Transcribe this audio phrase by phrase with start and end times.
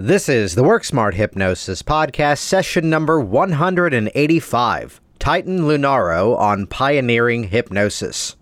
[0.00, 8.36] This is the Work Smart Hypnosis Podcast, session number 185 Titan Lunaro on pioneering hypnosis.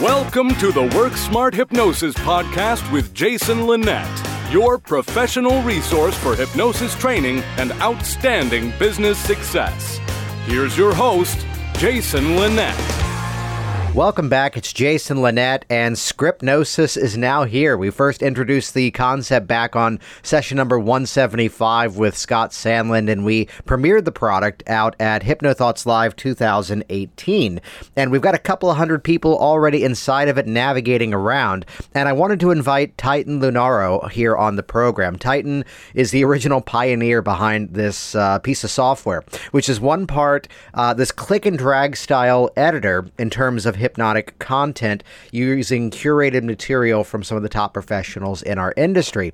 [0.00, 4.08] Welcome to the Work Smart Hypnosis Podcast with Jason Linett,
[4.50, 9.98] your professional resource for hypnosis training and outstanding business success.
[10.46, 13.05] Here's your host, Jason Linett.
[13.96, 14.58] Welcome back.
[14.58, 17.78] It's Jason Linett, and Scriptnosis is now here.
[17.78, 23.46] We first introduced the concept back on session number 175 with Scott Sandland, and we
[23.64, 27.58] premiered the product out at HypnoThoughts Live 2018.
[27.96, 31.64] And we've got a couple of hundred people already inside of it navigating around.
[31.94, 35.16] And I wanted to invite Titan Lunaro here on the program.
[35.16, 40.48] Titan is the original pioneer behind this uh, piece of software, which is one part
[40.74, 47.04] uh, this click and drag style editor in terms of hypnotic content using curated material
[47.04, 49.32] from some of the top professionals in our industry.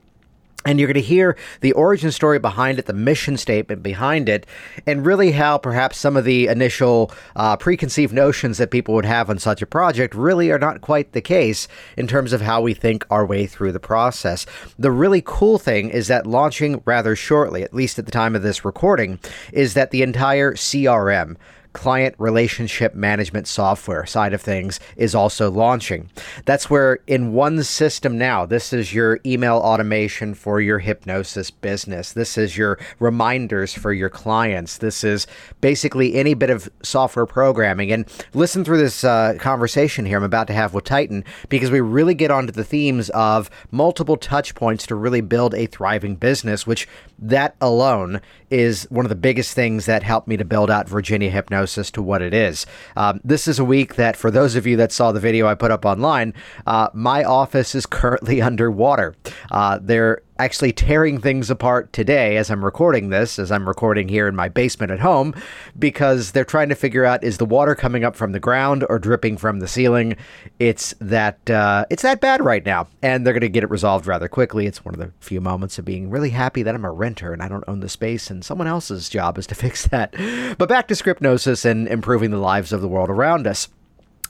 [0.64, 4.46] And you're going to hear the origin story behind it, the mission statement behind it,
[4.86, 9.28] and really how perhaps some of the initial uh, preconceived notions that people would have
[9.28, 11.66] on such a project really are not quite the case
[11.96, 14.46] in terms of how we think our way through the process.
[14.78, 18.42] The really cool thing is that launching rather shortly, at least at the time of
[18.42, 19.18] this recording,
[19.52, 21.36] is that the entire CRM,
[21.72, 26.10] client relationship management software side of things is also launching.
[26.44, 32.12] That's where, in one system now, this is your email automation for your hypnosis business.
[32.12, 34.78] This is your reminders for your clients.
[34.78, 35.26] This is
[35.60, 37.92] basically any bit of software programming.
[37.92, 41.80] And listen through this uh, conversation here I'm about to have with Titan because we
[41.80, 46.66] really get onto the themes of multiple touch points to really build a thriving business,
[46.66, 48.20] which that alone
[48.52, 52.02] is one of the biggest things that helped me to build out Virginia Hypnosis to
[52.02, 52.66] what it is.
[52.96, 55.54] Um, this is a week that, for those of you that saw the video I
[55.54, 56.34] put up online,
[56.66, 59.14] uh, my office is currently underwater.
[59.50, 64.26] Uh, they're actually tearing things apart today as I'm recording this, as I'm recording here
[64.26, 65.34] in my basement at home,
[65.78, 68.98] because they're trying to figure out is the water coming up from the ground or
[68.98, 70.16] dripping from the ceiling.
[70.58, 74.06] It's that uh, it's that bad right now, and they're going to get it resolved
[74.06, 74.66] rather quickly.
[74.66, 77.42] It's one of the few moments of being really happy that I'm a renter and
[77.42, 80.14] I don't own the space, and someone else's job is to fix that.
[80.58, 83.68] But back to Scriptnosis and improving the lives of the world around us.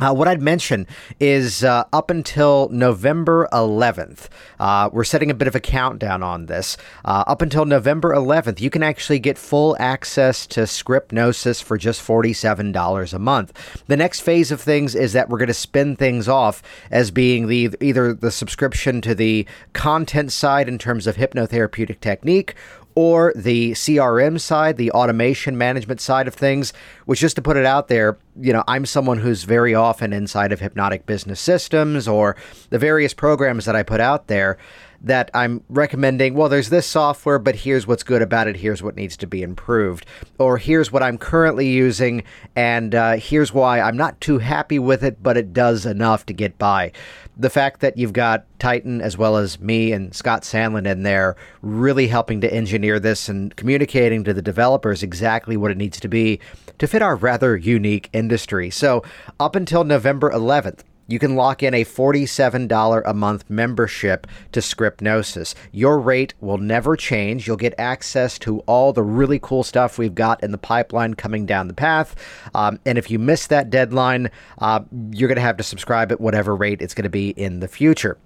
[0.02, 0.88] Uh, what I'd mention
[1.20, 4.26] is uh, up until November 11th,
[4.58, 6.76] uh, we're setting a bit of a countdown on this.
[7.04, 12.04] Uh, up until November 11th, you can actually get full access to Scriptnosis for just
[12.04, 13.84] $47 a month.
[13.86, 17.46] The next phase of things is that we're going to spin things off as being
[17.46, 22.56] the either the subscription to the content side in terms of hypnotherapeutic technique
[22.94, 26.72] or the CRM side, the automation management side of things,
[27.06, 30.53] which just to put it out there, you know, I'm someone who's very often inside
[30.53, 32.36] of hypnotic business systems or
[32.70, 34.58] the various programs that I put out there
[35.02, 38.56] that I'm recommending, well, there's this software, but here's what's good about it.
[38.56, 40.06] Here's what needs to be improved.
[40.38, 42.22] Or here's what I'm currently using,
[42.54, 46.32] and uh, here's why I'm not too happy with it, but it does enough to
[46.32, 46.92] get by.
[47.36, 51.34] The fact that you've got Titan as well as me and Scott Sandland in there
[51.62, 56.08] really helping to engineer this and communicating to the developers exactly what it needs to
[56.08, 56.38] be
[56.78, 58.70] to fit our rather unique industry.
[58.70, 59.02] So,
[59.41, 65.54] up until November 11th, you can lock in a $47 a month membership to Scriptnosis.
[65.72, 67.46] Your rate will never change.
[67.46, 71.46] You'll get access to all the really cool stuff we've got in the pipeline coming
[71.46, 72.14] down the path.
[72.54, 74.80] Um, and if you miss that deadline, uh,
[75.10, 77.68] you're going to have to subscribe at whatever rate it's going to be in the
[77.68, 78.18] future.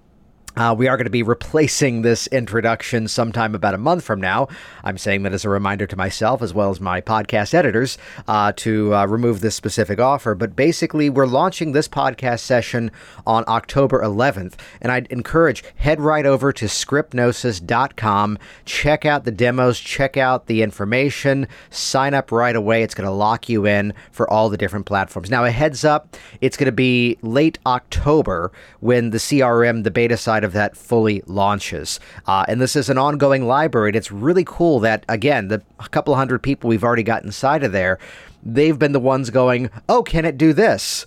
[0.57, 4.47] Uh, we are going to be replacing this introduction sometime about a month from now.
[4.83, 8.53] I'm saying that as a reminder to myself as well as my podcast editors uh,
[8.55, 10.33] to uh, remove this specific offer.
[10.33, 12.89] But basically, we're launching this podcast session
[13.27, 14.55] on October 11th.
[14.81, 20.63] And I'd encourage head right over to scriptnosis.com, check out the demos, check out the
[20.63, 22.81] information, sign up right away.
[22.81, 25.29] It's going to lock you in for all the different platforms.
[25.29, 30.17] Now, a heads up, it's going to be late October when the CRM, the beta
[30.17, 31.99] side of that fully launches.
[32.25, 33.89] Uh, and this is an ongoing library.
[33.89, 35.61] And it's really cool that, again, the
[35.91, 37.99] couple hundred people we've already got inside of there,
[38.41, 41.05] they've been the ones going, oh, can it do this?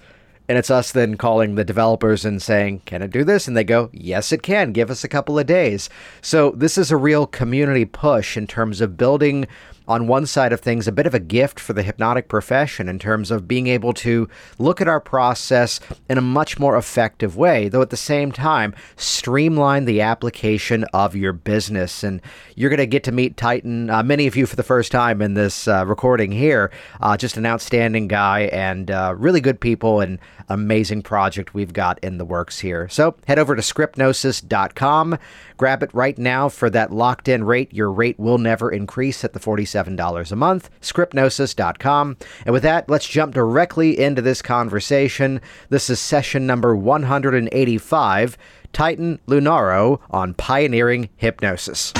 [0.50, 3.46] And it's us then calling the developers and saying, Can it do this?
[3.46, 4.72] And they go, Yes, it can.
[4.72, 5.88] Give us a couple of days.
[6.22, 9.46] So this is a real community push in terms of building
[9.90, 12.96] on one side of things, a bit of a gift for the hypnotic profession in
[12.96, 17.68] terms of being able to look at our process in a much more effective way,
[17.68, 22.04] though at the same time, streamline the application of your business.
[22.04, 22.22] And
[22.54, 25.20] you're going to get to meet Titan, uh, many of you for the first time
[25.20, 26.70] in this uh, recording here.
[27.00, 31.98] Uh, just an outstanding guy and uh, really good people and amazing project we've got
[31.98, 32.88] in the works here.
[32.88, 35.18] So head over to scriptnosis.com.
[35.60, 37.70] Grab it right now for that locked in rate.
[37.74, 40.70] Your rate will never increase at the $47 a month.
[40.80, 42.16] Scriptnosis.com.
[42.46, 45.38] And with that, let's jump directly into this conversation.
[45.68, 48.38] This is session number 185
[48.72, 51.92] Titan Lunaro on pioneering hypnosis.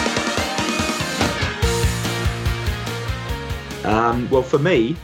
[3.85, 4.97] Um, well, for me,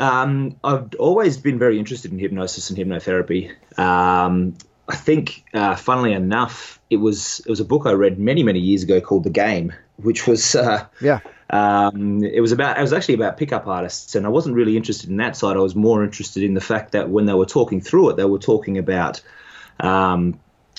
[0.00, 3.54] um, I've always been very interested in hypnosis and hypnotherapy.
[3.78, 4.54] Um,
[4.88, 8.60] I think, uh, funnily enough, it was it was a book I read many many
[8.60, 11.20] years ago called The Game, which was uh, yeah.
[11.50, 15.10] Um, it was about it was actually about pickup artists, and I wasn't really interested
[15.10, 15.56] in that side.
[15.56, 18.24] I was more interested in the fact that when they were talking through it, they
[18.24, 19.22] were talking about
[19.80, 20.38] um,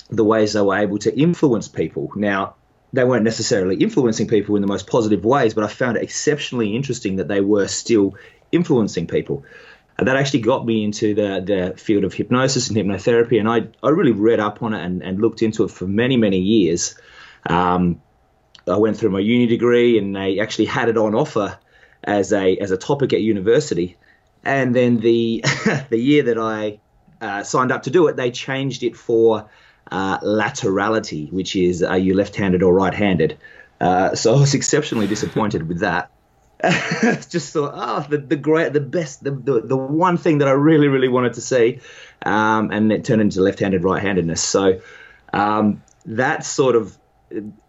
[0.10, 2.12] the ways they were able to influence people.
[2.16, 2.56] Now,
[2.94, 6.76] they weren't necessarily influencing people in the most positive ways, but I found it exceptionally
[6.76, 8.16] interesting that they were still
[8.52, 9.44] influencing people.
[9.98, 13.40] That actually got me into the, the field of hypnosis and hypnotherapy.
[13.40, 16.18] And I, I really read up on it and, and looked into it for many,
[16.18, 16.96] many years.
[17.50, 18.02] Um,
[18.68, 21.58] I went through my uni degree and they actually had it on offer
[22.04, 23.96] as a, as a topic at university.
[24.44, 25.46] And then the,
[25.90, 26.80] the year that I
[27.22, 29.50] uh, signed up to do it, they changed it for
[29.92, 33.38] uh, laterality, which is are you left handed or right handed?
[33.80, 36.12] Uh, so I was exceptionally disappointed with that.
[37.30, 40.52] just thought, oh, the, the great, the best, the, the, the one thing that I
[40.52, 41.80] really, really wanted to see.
[42.26, 44.42] Um, and it turned into left handed, right handedness.
[44.42, 44.82] So
[45.34, 46.98] um, that sort of,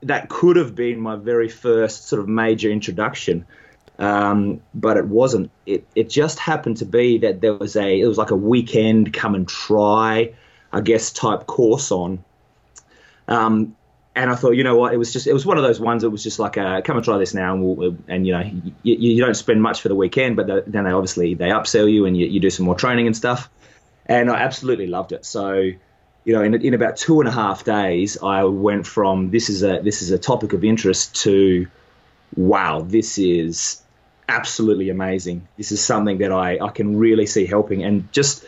[0.02, 3.46] that could have been my very first sort of major introduction.
[3.98, 5.50] Um, but it wasn't.
[5.64, 9.12] It, it just happened to be that there was a, it was like a weekend
[9.12, 10.34] come and try,
[10.72, 12.22] I guess, type course on.
[13.26, 13.74] Um,
[14.16, 16.00] and I thought, you know what, it was just it was one of those ones
[16.00, 18.40] that was just like, uh, come and try this now, and, we'll, and you know,
[18.82, 21.92] you, you, don't spend much for the weekend, but the, then they obviously they upsell
[21.92, 23.50] you and you, you, do some more training and stuff,
[24.06, 25.26] and I absolutely loved it.
[25.26, 25.52] So,
[26.24, 29.62] you know, in, in about two and a half days, I went from this is
[29.62, 31.66] a this is a topic of interest to,
[32.36, 33.82] wow, this is
[34.30, 35.46] absolutely amazing.
[35.58, 38.46] This is something that I I can really see helping, and just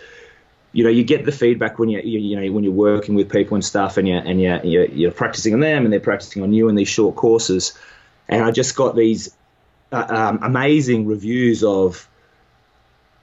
[0.72, 3.30] you know, you get the feedback when you, you, you know when you're working with
[3.30, 6.42] people and stuff, and you and you you're, you're, practicing on them, and they're practicing
[6.42, 7.78] on you in these short courses.
[8.28, 9.34] And I just got these
[9.90, 12.06] uh, um, amazing reviews of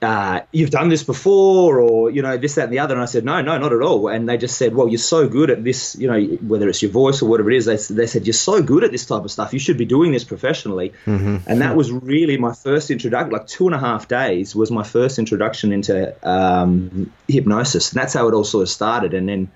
[0.06, 2.94] uh, you've done this before or you know this that and the other.
[2.94, 4.06] And i said no no not at all.
[4.06, 6.92] And they just said well you're so good at this you know whether it's your
[6.92, 9.32] voice or whatever it is they, they said you're so good at this type of
[9.32, 9.52] stuff.
[9.52, 10.92] You should be doing this professionally.
[11.06, 11.50] Mm-hmm.
[11.50, 14.84] and that was really my first introduction like two and a half days was my
[14.84, 17.92] first introduction into um, hypnosis.
[17.92, 19.12] And that's how it all sort of started.
[19.12, 19.50] And then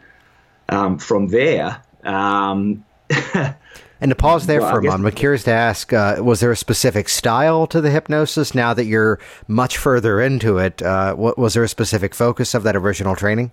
[0.69, 2.85] um, from there um,
[4.01, 6.51] And to pause there well, for a moment, I'm curious to ask: uh, Was there
[6.51, 8.55] a specific style to the hypnosis?
[8.55, 12.63] Now that you're much further into it, uh, what, was there a specific focus of
[12.63, 13.53] that original training?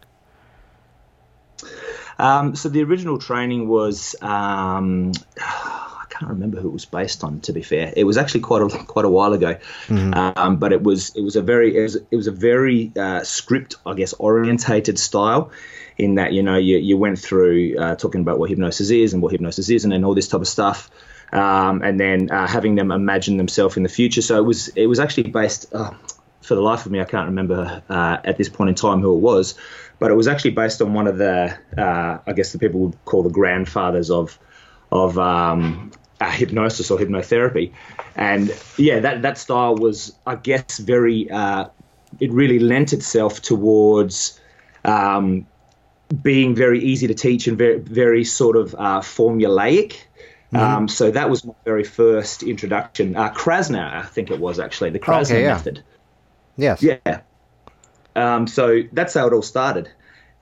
[2.20, 4.16] Um, so the original training was.
[4.22, 5.12] Um,
[6.20, 7.42] can't remember who it was based on.
[7.42, 10.14] To be fair, it was actually quite a quite a while ago, mm-hmm.
[10.14, 13.24] um, but it was it was a very it was, it was a very uh,
[13.24, 15.52] script, I guess, orientated style
[15.98, 19.22] in that you know you, you went through uh, talking about what hypnosis is and
[19.22, 20.90] what hypnosis isn't and all this type of stuff
[21.34, 24.88] um, and then uh, having them imagine themselves in the future so it was it
[24.88, 25.92] was actually based uh,
[26.42, 29.16] for the life of me I can't remember uh, at this point in time who
[29.16, 29.56] it was
[30.00, 33.06] but it was actually based on one of the uh, I guess the people would
[33.06, 34.38] call the grandfathers of
[34.92, 37.72] of um, uh, hypnosis or hypnotherapy
[38.16, 41.30] and yeah that that style was I guess very
[42.20, 44.40] it really lent itself towards
[44.86, 45.46] um,
[46.22, 49.98] being very easy to teach and very, very sort of uh, formulaic.
[50.54, 50.58] Mm-hmm.
[50.58, 53.16] Um, so that was my very first introduction.
[53.16, 55.54] Uh, Krasner, I think it was actually the Krasner okay, yeah.
[55.54, 55.84] method.
[56.56, 56.82] Yes.
[56.82, 57.22] Yeah.
[58.16, 59.92] Um, so that's how it all started,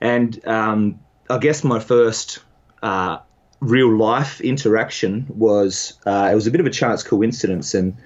[0.00, 2.38] and um, I guess my first
[2.82, 3.18] uh,
[3.60, 7.96] real life interaction was uh, it was a bit of a chance coincidence, and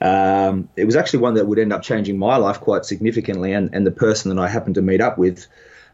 [0.00, 3.74] um, it was actually one that would end up changing my life quite significantly, and,
[3.74, 5.46] and the person that I happened to meet up with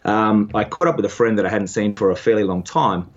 [0.07, 2.63] um, I caught up with a friend that I hadn't seen for a fairly long
[2.63, 3.11] time.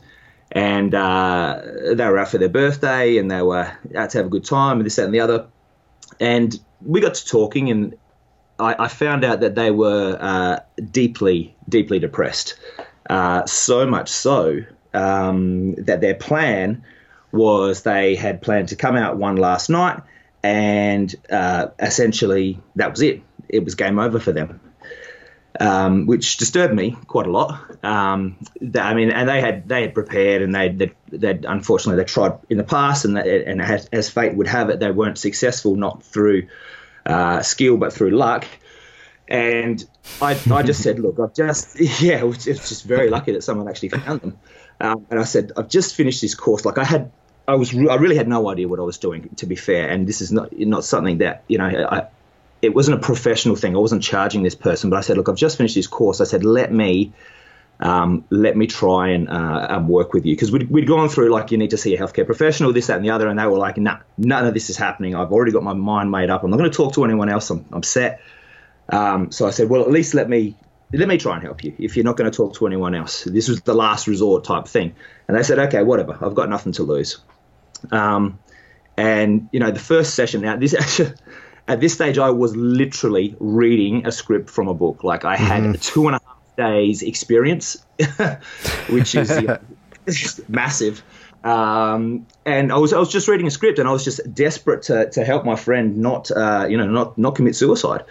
[0.51, 1.61] And uh,
[1.93, 4.77] they were out for their birthday and they were out to have a good time
[4.77, 5.47] and this, that, and the other.
[6.19, 7.95] And we got to talking, and
[8.57, 10.59] I, I found out that they were uh,
[10.91, 12.59] deeply, deeply depressed.
[13.07, 14.61] Uh, so much so
[14.93, 16.83] um, that their plan
[17.31, 20.01] was they had planned to come out one last night
[20.43, 23.21] and uh, essentially that was it.
[23.47, 24.61] It was game over for them.
[25.59, 27.83] Um, which disturbed me quite a lot.
[27.83, 28.37] Um,
[28.79, 32.37] I mean, and they had they had prepared, and they they they'd unfortunately they tried
[32.49, 35.75] in the past, and they, and as, as, fate would have it, they weren't successful,
[35.75, 36.47] not through
[37.05, 38.45] uh, skill but through luck.
[39.27, 39.83] And
[40.21, 43.89] I, I just said, look, I've just yeah, it's just very lucky that someone actually
[43.89, 44.39] found them.
[44.81, 46.65] Um, and I said, I've just finished this course.
[46.65, 47.11] Like I had
[47.47, 50.07] I was I really had no idea what I was doing to be fair, and
[50.07, 52.07] this is not not something that you know I,
[52.61, 53.75] it wasn't a professional thing.
[53.75, 56.21] I wasn't charging this person, but I said, look, I've just finished this course.
[56.21, 57.11] I said, let me
[57.79, 61.29] um, let me try and uh, um, work with you because we'd, we'd gone through
[61.29, 63.45] like you need to see a healthcare professional, this, that, and the other, and they
[63.45, 65.15] were like, nah, none of this is happening.
[65.15, 66.43] I've already got my mind made up.
[66.43, 67.49] I'm not going to talk to anyone else.
[67.49, 68.21] I'm, I'm set.
[68.89, 70.55] Um, so I said, well, at least let me
[70.91, 73.23] let me try and help you if you're not going to talk to anyone else.
[73.23, 74.95] This was the last resort type thing,
[75.27, 76.17] and they said, okay, whatever.
[76.21, 77.19] I've got nothing to lose.
[77.91, 78.39] Um,
[78.97, 81.13] and you know, the first session now, this actually,
[81.67, 85.03] at this stage, I was literally reading a script from a book.
[85.03, 85.73] Like I had mm-hmm.
[85.73, 87.85] two and a half days experience,
[88.89, 89.59] which is you know,
[90.47, 91.03] massive.
[91.43, 94.83] Um, and I was I was just reading a script, and I was just desperate
[94.83, 98.03] to, to help my friend not uh, you know not not commit suicide.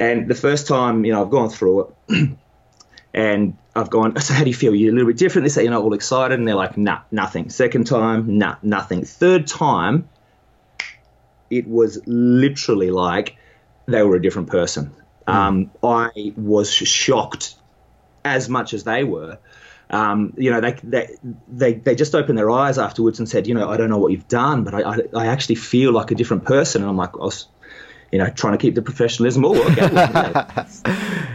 [0.00, 2.30] And the first time you know I've gone through it,
[3.14, 4.74] and I've gone, so how do you feel?
[4.74, 5.44] You're a little bit different.
[5.44, 7.50] They say you're not all excited, and they're like, nah, nothing.
[7.50, 9.04] Second time, nah, nothing.
[9.04, 10.08] Third time,
[11.50, 13.36] it was literally like
[13.86, 14.92] they were a different person.
[15.28, 15.34] Mm.
[15.34, 17.54] Um, I was shocked
[18.24, 19.38] as much as they were.
[19.90, 21.16] Um, you know, they, they,
[21.48, 24.12] they, they just opened their eyes afterwards and said, you know, I don't know what
[24.12, 26.82] you've done, but I, I, I actually feel like a different person.
[26.82, 27.48] And I'm like, I was,
[28.12, 29.44] you know, trying to keep the professionalism.
[29.44, 29.84] Oh, okay.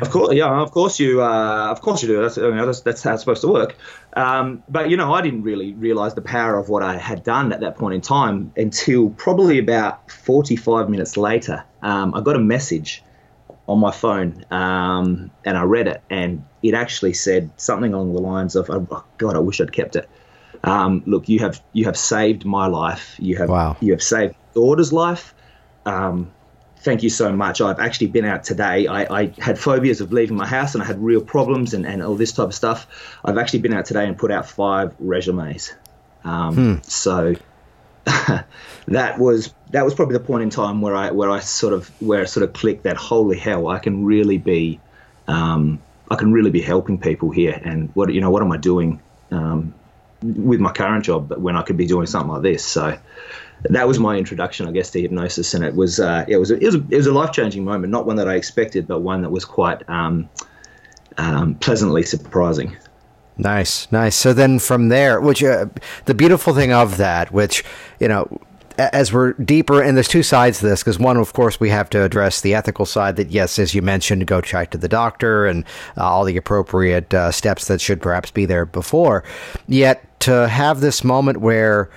[0.02, 2.22] of course, yeah, of course you, uh, of course you do.
[2.22, 3.78] That's, you know, that's, that's how it's supposed to work.
[4.14, 7.54] Um, but you know, I didn't really realize the power of what I had done
[7.54, 11.64] at that point in time until probably about 45 minutes later.
[11.82, 13.04] Um, I got a message
[13.68, 18.22] on my phone um, and I read it, and it actually said something along the
[18.22, 20.10] lines of, "Oh God, I wish I'd kept it."
[20.64, 23.16] Um, look, you have you have saved my life.
[23.20, 23.78] You have wow.
[23.80, 25.34] you have saved daughter's life.
[25.86, 26.32] Um,
[26.86, 27.60] thank you so much.
[27.60, 28.86] I've actually been out today.
[28.86, 32.02] I, I, had phobias of leaving my house and I had real problems and, and
[32.02, 32.88] all this type of stuff.
[33.26, 35.74] I've actually been out today and put out five resumes.
[36.24, 36.76] Um, hmm.
[36.84, 37.36] So
[38.06, 41.90] that was that was probably the point in time where I where I sort of
[42.02, 44.80] where I sort of clicked that holy hell I can really be
[45.28, 48.58] um, I can really be helping people here and what you know what am I
[48.58, 49.02] doing
[49.32, 49.74] um,
[50.36, 52.98] with my current job but when I could be doing something like this so
[53.70, 56.58] that was my introduction, I guess, to hypnosis, and it was uh, it was a,
[56.58, 59.32] it was a, a life changing moment, not one that I expected, but one that
[59.32, 60.30] was quite um,
[61.18, 62.76] um, pleasantly surprising.
[63.38, 64.16] Nice, nice.
[64.16, 65.66] So then from there, which uh,
[66.06, 67.64] the beautiful thing of that, which
[68.00, 68.40] you know,
[68.78, 71.90] as we're deeper, and there's two sides to this, because one, of course, we have
[71.92, 75.46] to address the ethical side that, yes, as you mentioned, go check to the doctor
[75.46, 75.64] and
[75.98, 79.24] uh, all the appropriate uh, steps that should perhaps be there before.
[79.68, 81.90] Yet to have this moment where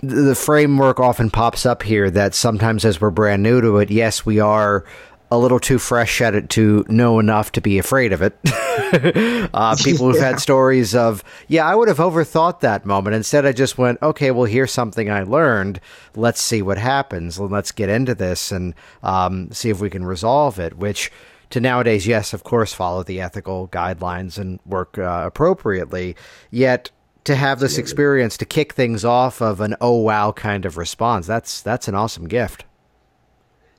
[0.00, 4.26] the framework often pops up here that sometimes as we're brand new to it, yes,
[4.26, 4.84] we are
[5.30, 8.38] a little too fresh at it to know enough to be afraid of it.
[9.52, 13.16] uh, people who've had stories of, yeah, I would have overthought that moment.
[13.16, 15.80] Instead, I just went, okay, well, here's something I learned.
[16.14, 17.40] Let's see what happens.
[17.40, 21.10] Let's get into this and um, see if we can resolve it, which
[21.50, 26.16] to nowadays, yes, of course, follow the ethical guidelines and work uh, appropriately.
[26.50, 26.90] Yet,
[27.24, 31.26] to have this experience to kick things off of an oh wow kind of response.
[31.26, 32.64] That's that's an awesome gift.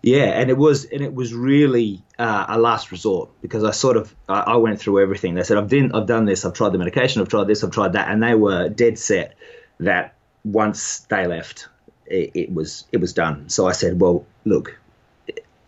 [0.08, 3.98] Yeah, and it was and it was really uh, a last resort because I sort
[3.98, 5.34] of I, I went through everything.
[5.34, 7.72] They said I've done I've done this, I've tried the medication, I've tried this, I've
[7.72, 9.36] tried that, and they were dead set
[9.82, 10.14] that
[10.46, 11.68] once they left,
[12.06, 13.50] it, it was it was done.
[13.50, 14.80] So I said, well, look,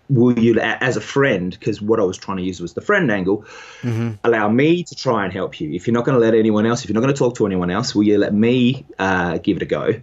[0.10, 3.12] will you, as a friend, because what I was trying to use was the friend
[3.12, 3.44] angle,
[3.82, 4.12] mm-hmm.
[4.24, 5.74] allow me to try and help you.
[5.74, 7.46] If you're not going to let anyone else, if you're not going to talk to
[7.46, 9.96] anyone else, will you let me uh, give it a go?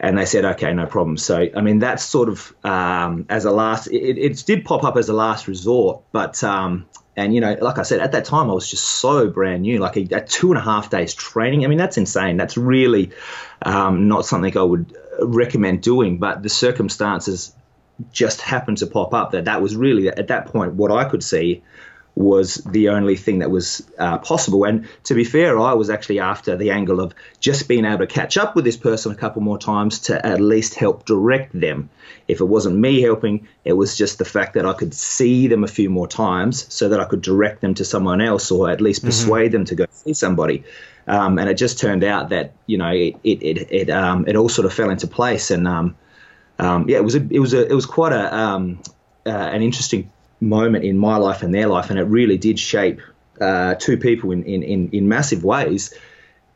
[0.00, 1.16] And they said, okay, no problem.
[1.16, 4.96] So, I mean, that's sort of um, as a last, it, it, did pop up
[4.96, 6.86] as a last resort, but, um,
[7.16, 9.80] and, you know, like I said, at that time, I was just so brand new,
[9.80, 11.64] like a, a two and a half days training.
[11.64, 12.36] I mean, that's insane.
[12.36, 13.10] That's really
[13.62, 17.52] um, not something I would recommend doing, but the circumstances
[18.12, 21.22] just happened to pop up that that was really at that point what I could
[21.22, 21.62] see
[22.18, 24.64] was the only thing that was uh, possible.
[24.64, 28.08] And to be fair, I was actually after the angle of just being able to
[28.08, 31.90] catch up with this person a couple more times to at least help direct them.
[32.26, 35.62] If it wasn't me helping, it was just the fact that I could see them
[35.62, 38.80] a few more times so that I could direct them to someone else or at
[38.80, 39.10] least mm-hmm.
[39.10, 39.52] persuade mm-hmm.
[39.52, 40.64] them to go see somebody.
[41.06, 44.34] Um, and it just turned out that you know it it it it, um, it
[44.34, 45.68] all sort of fell into place and.
[45.68, 45.96] Um,
[46.60, 48.82] um, yeah, it was a, it was a, it was quite a um,
[49.24, 53.00] uh, an interesting moment in my life and their life, and it really did shape
[53.40, 55.94] uh, two people in, in, in, in, massive ways.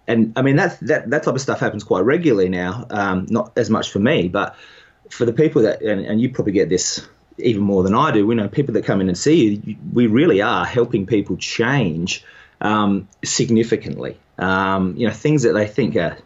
[0.08, 2.86] And I mean that that that type of stuff happens quite regularly now.
[2.90, 4.56] Um, not as much for me, but
[5.10, 7.06] for the people that and, and you probably get this
[7.38, 8.26] even more than I do.
[8.26, 9.76] We know people that come in and see you.
[9.92, 12.24] We really are helping people change
[12.60, 14.18] um, significantly.
[14.38, 16.18] Um, you know, things that they think are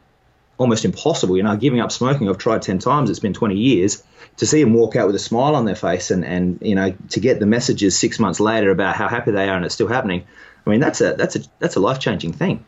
[0.58, 1.36] almost impossible.
[1.36, 4.02] You know, giving up smoking, I've tried 10 times, it's been 20 years.
[4.38, 6.94] To see them walk out with a smile on their face and, and you know,
[7.10, 9.88] to get the messages six months later about how happy they are and it's still
[9.88, 10.26] happening,
[10.66, 12.64] I mean, that's a, that's a, that's a life changing thing.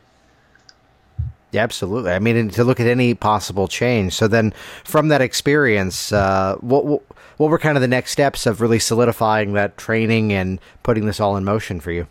[1.51, 2.11] Yeah, absolutely.
[2.11, 4.13] I mean, to look at any possible change.
[4.13, 7.01] So then, from that experience, uh, what, what
[7.39, 11.21] what were kind of the next steps of really solidifying that training and putting this
[11.21, 12.05] all in motion for you?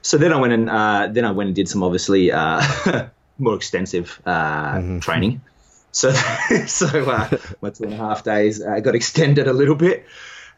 [0.00, 2.62] So then I went and uh, then I went and did some obviously uh,
[3.38, 4.98] more extensive uh, mm-hmm.
[5.00, 5.42] training.
[5.92, 6.12] So,
[6.66, 10.06] so uh, my two and a half days uh, got extended a little bit.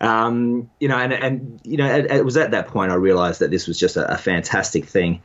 [0.01, 3.41] Um, you know, and, and you know, it, it, was at that point I realized
[3.41, 5.23] that this was just a, a fantastic thing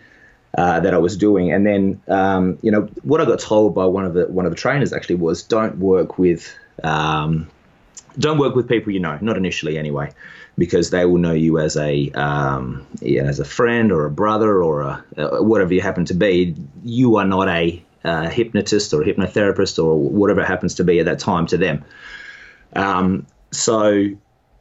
[0.56, 1.52] uh, that I was doing.
[1.52, 4.52] And then, um, you know, what I got told by one of the one of
[4.52, 7.50] the trainers actually was, don't work with um,
[8.20, 10.12] don't work with people you know, not initially anyway,
[10.58, 14.64] because they will know you as a um, yeah, as a friend or a brother
[14.64, 16.56] or a, uh, whatever you happen to be.
[16.84, 21.00] You are not a uh, hypnotist or a hypnotherapist or whatever it happens to be
[21.00, 21.84] at that time to them.
[22.76, 24.10] Um, so,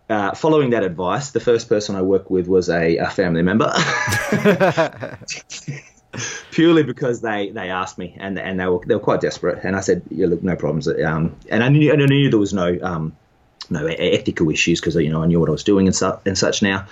[0.08, 3.72] uh, following that advice, the first person I worked with was a, a family member.
[6.50, 9.76] Purely because they, they asked me and and they were they were quite desperate and
[9.76, 12.54] I said yeah look no problems um, and I knew and I knew there was
[12.54, 13.14] no um,
[13.68, 16.38] no ethical issues because you know I knew what I was doing and, su- and
[16.38, 16.86] such now.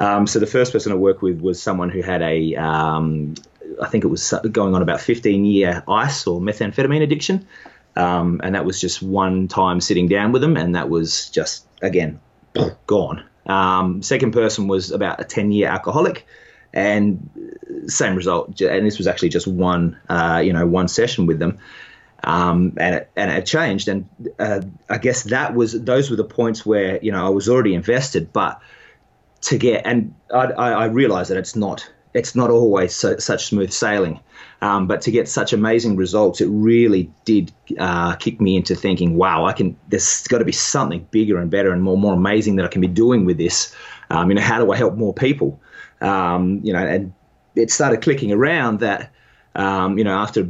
[0.00, 3.34] Um, so the first person I worked with was someone who had a, um,
[3.80, 7.46] I think it was going on about 15 year ice or methamphetamine addiction,
[7.96, 11.66] um, and that was just one time sitting down with them, and that was just
[11.82, 12.20] again
[12.86, 13.24] gone.
[13.46, 16.26] Um, second person was about a 10 year alcoholic,
[16.72, 17.30] and
[17.86, 18.60] same result.
[18.60, 21.58] And this was actually just one, uh, you know, one session with them
[22.22, 23.88] um, and it, and it changed.
[23.88, 24.08] And
[24.38, 27.74] uh, I guess that was those were the points where you know I was already
[27.74, 28.60] invested, but
[29.42, 33.72] to get and I, I realized that it's not it's not always so, such smooth
[33.72, 34.20] sailing.
[34.62, 39.16] Um, but to get such amazing results, it really did uh, kick me into thinking,
[39.16, 39.76] wow, I can.
[39.88, 42.80] There's got to be something bigger and better and more more amazing that I can
[42.80, 43.74] be doing with this.
[44.10, 45.60] Um, you know, how do I help more people?
[46.00, 47.12] Um, you know, and
[47.54, 49.10] it started clicking around that
[49.54, 50.48] um, you know, after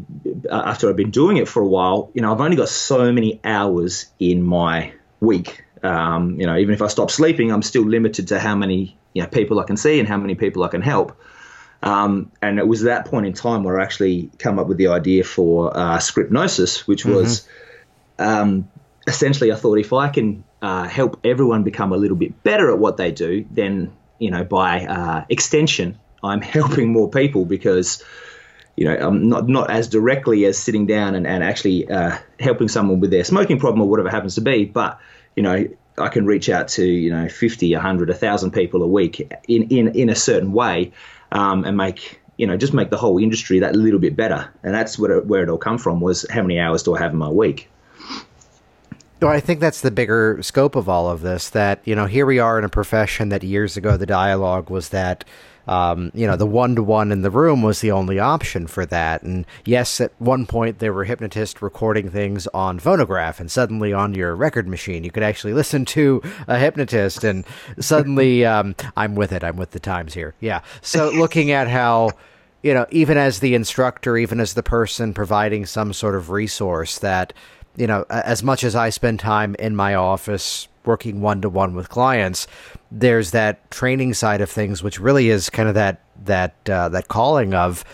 [0.51, 3.41] after I've been doing it for a while, you know, I've only got so many
[3.45, 5.65] hours in my week.
[5.83, 9.23] Um, you know, even if I stop sleeping, I'm still limited to how many you
[9.23, 11.17] know people I can see and how many people I can help.
[11.83, 14.89] Um, and it was that point in time where I actually came up with the
[14.89, 17.49] idea for uh, Scriptnosis, which was
[18.19, 18.61] mm-hmm.
[19.07, 22.79] essentially I thought if I can uh, help everyone become a little bit better at
[22.79, 28.05] what they do, then you know by uh, extension I'm helping more people because
[28.77, 32.69] you know, um, not not as directly as sitting down and, and actually uh, helping
[32.69, 34.99] someone with their smoking problem or whatever happens to be, but
[35.37, 39.21] you know, I can reach out to you know 50, 100, 1,000 people a week
[39.49, 40.93] in in in a certain way,
[41.33, 44.49] um, and make you know just make the whole industry that little bit better.
[44.63, 47.01] And that's where it, where it all come from was how many hours do I
[47.01, 47.69] have in my week.
[49.21, 51.51] Well, I think that's the bigger scope of all of this.
[51.51, 54.89] That you know, here we are in a profession that years ago the dialogue was
[54.91, 55.25] that
[55.67, 58.87] um, you know, the one to one in the room was the only option for
[58.87, 59.23] that.
[59.23, 64.15] And yes, at one point there were hypnotists recording things on phonograph, and suddenly on
[64.15, 67.45] your record machine you could actually listen to a hypnotist, and
[67.79, 69.45] suddenly um, I'm with it.
[69.45, 70.35] I'm with the times here.
[70.41, 70.63] Yeah.
[70.81, 72.11] So looking at how
[72.63, 76.99] you know, even as the instructor, even as the person providing some sort of resource
[76.99, 77.33] that,
[77.77, 81.75] you know, as much as I spend time in my office working one to one
[81.75, 82.47] with clients,
[82.91, 87.09] there's that training side of things, which really is kind of that that uh, that
[87.09, 87.85] calling of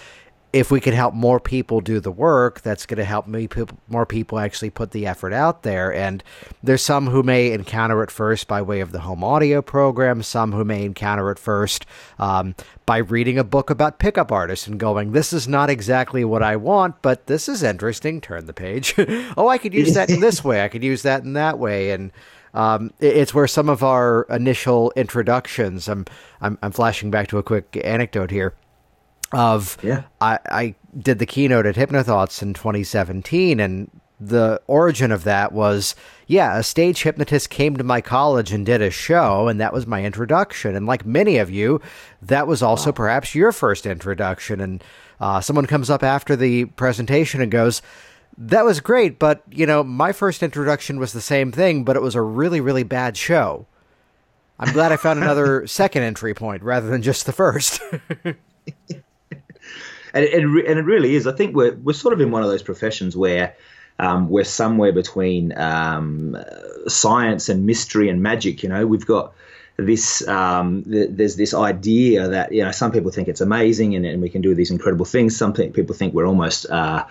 [0.57, 3.47] if we can help more people do the work, that's going to help me
[3.89, 5.93] more people actually put the effort out there.
[5.93, 6.25] And
[6.63, 10.53] there's some who may encounter it first by way of the home audio program, some
[10.53, 11.85] who may encounter it first
[12.19, 12.55] um,
[12.87, 16.57] by reading a book about pickup artists and going, "This is not exactly what I
[16.57, 18.95] want, but this is interesting." Turn the page.
[19.37, 20.65] oh, I could use that in this way.
[20.65, 22.13] I could use that in that way, and
[22.57, 25.89] um, it's where some of our initial introductions.
[25.89, 26.07] I'm,
[26.41, 28.55] I'm I'm flashing back to a quick anecdote here.
[29.33, 35.25] Of yeah, I, I did the keynote at Hypnothoughts in 2017, and the origin of
[35.25, 35.95] that was
[36.27, 39.87] yeah, a stage hypnotist came to my college and did a show, and that was
[39.87, 40.75] my introduction.
[40.75, 41.81] And like many of you,
[42.23, 42.95] that was also wow.
[42.97, 44.61] perhaps your first introduction.
[44.61, 44.83] And
[45.21, 47.83] uh, someone comes up after the presentation and goes,
[48.39, 52.03] that was great, but you know, my first introduction was the same thing, but it
[52.03, 53.67] was a really, really bad show.
[54.59, 57.81] I'm glad I found another second entry point rather than just the first.
[58.25, 58.37] and,
[60.15, 61.27] it, and it really is.
[61.27, 63.55] I think we're we're sort of in one of those professions where
[63.99, 66.37] um, we're somewhere between um,
[66.87, 68.63] science and mystery and magic.
[68.63, 69.33] You know, we've got
[69.77, 74.07] this um, th- there's this idea that you know some people think it's amazing and,
[74.07, 75.37] and we can do these incredible things.
[75.37, 77.05] Some people think we're almost uh,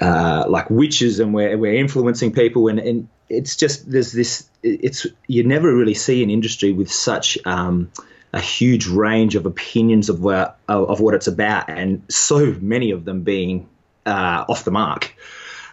[0.00, 5.06] uh, like witches and we're, we're influencing people and, and it's just there's this it's
[5.26, 7.90] you never really see an industry with such um,
[8.32, 13.04] a huge range of opinions of where of what it's about and so many of
[13.04, 13.68] them being
[14.06, 15.14] uh, off the mark.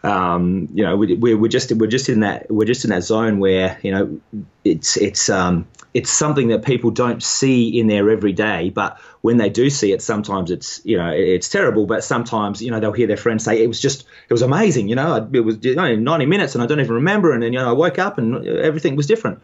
[0.04, 3.40] Um, you know, we, we're just we're just in that we're just in that zone
[3.40, 4.22] where you know
[4.64, 9.50] it's it's um, it's something that people don't see in their everyday, but when they
[9.50, 13.08] do see it, sometimes it's you know it's terrible, but sometimes you know they'll hear
[13.08, 16.26] their friends say it was just it was amazing, you know, it was know, 90
[16.28, 18.96] minutes and I don't even remember, and then you know I woke up and everything
[18.96, 19.40] was different.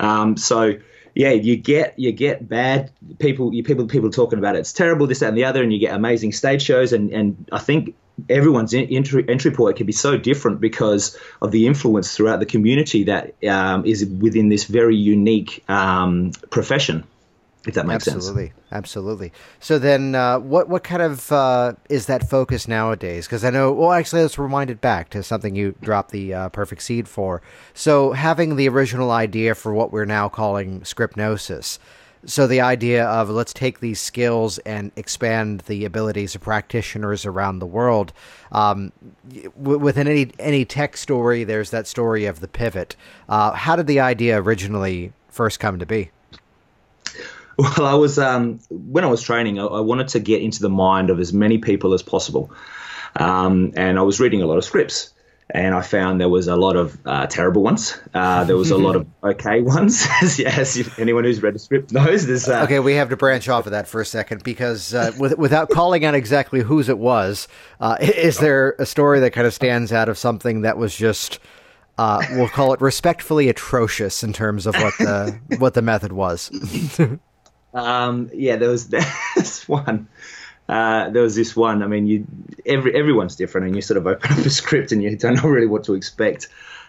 [0.00, 0.74] Um, so
[1.14, 4.60] yeah, you get you get bad people, you people people talking about it.
[4.60, 7.48] It's terrible, this that and the other, and you get amazing stage shows, and and
[7.52, 7.94] I think
[8.28, 13.04] everyone's entry, entry point can be so different because of the influence throughout the community
[13.04, 17.04] that um, is within this very unique um, profession.
[17.66, 18.58] If that makes absolutely, sense.
[18.72, 19.32] Absolutely, absolutely.
[19.60, 23.26] So then, uh, what what kind of uh, is that focus nowadays?
[23.26, 23.72] Because I know.
[23.72, 27.40] Well, actually, let's rewind it back to something you dropped the uh, perfect seed for.
[27.72, 31.78] So having the original idea for what we're now calling Scriptnosis
[32.24, 37.58] so the idea of let's take these skills and expand the abilities of practitioners around
[37.58, 38.12] the world.
[38.52, 38.92] Um,
[39.56, 42.96] within any any tech story, there's that story of the pivot.
[43.28, 46.10] Uh, how did the idea originally first come to be?
[47.58, 50.70] Well, I was um, when I was training, I, I, wanted to get into the
[50.70, 52.50] mind of as many people as possible,
[53.16, 55.12] um, and I was reading a lot of scripts
[55.54, 57.98] and I found there was a lot of uh, terrible ones.
[58.14, 60.06] Uh, there was a lot of okay ones.
[60.38, 62.26] yes, anyone who's read a script knows.
[62.26, 62.78] There's uh, okay.
[62.78, 66.04] We have to branch off of that for a second because uh, with, without calling
[66.04, 67.48] out exactly whose it was,
[67.80, 71.38] uh, is there a story that kind of stands out of something that was just
[71.98, 76.50] uh, we'll call it respectfully atrocious in terms of what the what the method was?
[77.74, 78.88] Um, yeah, there was
[79.36, 80.08] this one.
[80.68, 81.82] Uh, there was this one.
[81.82, 82.26] I mean, you
[82.64, 85.48] every everyone's different, and you sort of open up a script and you don't know
[85.48, 86.48] really what to expect.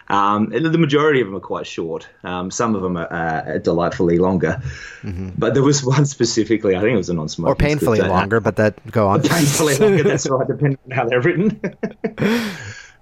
[0.09, 2.07] Um, the majority of them are quite short.
[2.23, 4.61] Um, some of them are uh, delightfully longer.
[5.01, 5.29] Mm-hmm.
[5.37, 6.75] But there was one specifically.
[6.75, 8.39] I think it was a non-smoking or painfully script, longer.
[8.39, 9.21] but that go on.
[9.23, 10.03] painfully longer.
[10.03, 11.59] That's right, depending on how they're written.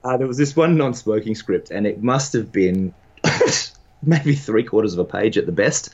[0.03, 2.93] uh, there was this one non-smoking script, and it must have been
[4.03, 5.89] maybe three quarters of a page at the best.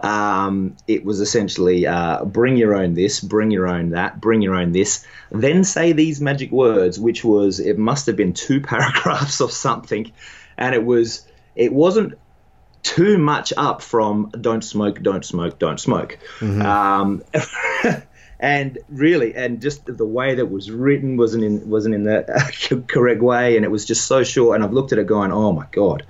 [0.00, 4.54] Um, it was essentially uh, bring your own this, bring your own that, bring your
[4.54, 9.40] own this, then say these magic words, which was it must have been two paragraphs
[9.40, 10.10] or something,
[10.56, 12.14] and it was it wasn't
[12.82, 16.18] too much up from don't smoke, don't smoke, don't smoke.
[16.38, 16.62] Mm-hmm.
[16.62, 17.22] Um,
[18.40, 23.20] and really, and just the way that was written wasn't in wasn't in the correct
[23.20, 24.54] way, and it was just so short.
[24.54, 26.06] And I've looked at it going, oh my god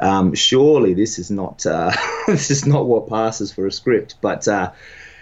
[0.00, 1.92] um, surely this is not uh,
[2.26, 4.16] this is not what passes for a script.
[4.20, 4.72] But uh,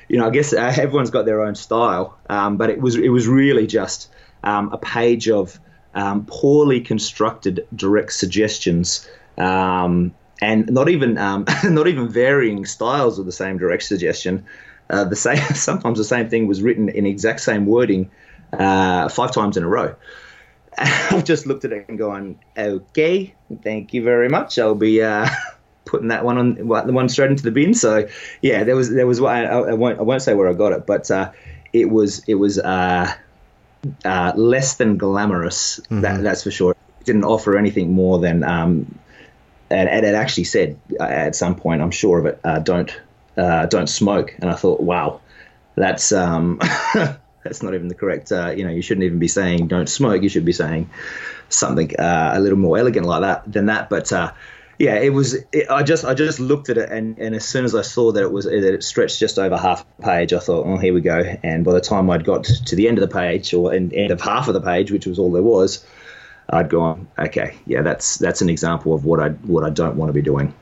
[0.09, 2.19] you know, I guess uh, everyone's got their own style.
[2.29, 4.11] Um, but it was it was really just
[4.43, 5.59] um, a page of
[5.95, 9.09] um, poorly constructed direct suggestions.
[9.39, 14.47] Um, and not even um, not even varying styles of the same direct suggestion.
[14.89, 18.11] Uh, the same sometimes the same thing was written in exact same wording
[18.53, 19.95] uh, five times in a row.
[21.11, 24.59] I've just looked at it and gone, okay, thank you very much.
[24.59, 25.29] I'll be uh,
[25.87, 27.73] putting that one on the one straight into the bin.
[27.73, 28.09] So
[28.43, 30.87] yeah, there was there was I, I won't I won't say where I got it,
[30.87, 31.33] but uh,
[31.73, 33.11] it was it was uh,
[34.05, 35.81] uh less than glamorous.
[35.81, 36.03] Mm-hmm.
[36.03, 36.73] That, that's for sure.
[37.01, 38.99] It didn't offer anything more than um,
[39.71, 42.95] and, and, it actually said uh, at some point, I'm sure of it, uh, don't
[43.37, 44.35] don't smoke.
[44.41, 45.21] And I thought, wow,
[45.75, 46.61] that's um,
[47.47, 48.33] that's not even the correct.
[48.33, 50.91] Uh, you know, you shouldn't even be saying "don't smoke." You should be saying
[51.49, 53.89] something uh, a little more elegant like that than that.
[53.89, 54.33] But uh,
[54.79, 55.35] yeah, it was.
[55.53, 58.13] It, I just I just looked at it, and, and as soon as I saw
[58.13, 60.93] that it was that it stretched just over half a page, I thought, oh, here
[60.93, 61.23] we go.
[61.43, 64.21] And by the time I'd got to the end of the page, or end of
[64.21, 65.85] half of the page, which was all there was,
[66.51, 70.11] I'd gone, okay, yeah, that's that's an example of what I what I don't want
[70.11, 70.55] to be doing.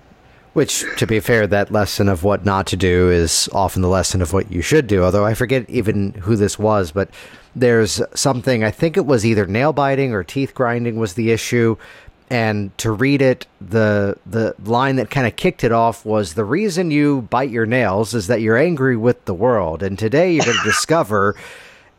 [0.55, 4.23] Which, to be fair, that lesson of what not to do is often the lesson
[4.23, 5.03] of what you should do.
[5.03, 7.11] Although I forget even who this was, but
[7.57, 11.77] there's something, I think it was either nail biting or teeth grinding was the issue.
[12.31, 16.45] And to read it, the the line that kind of kicked it off was the
[16.45, 19.83] reason you bite your nails is that you're angry with the world.
[19.83, 21.37] And today you're going to discover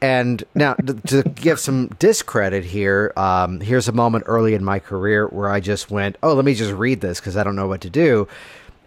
[0.02, 5.28] And now, to, give some discredit here, um, here's a moment early in my career
[5.28, 7.82] where I just went, "Oh, let me just read this because I don't know what
[7.82, 8.28] to do."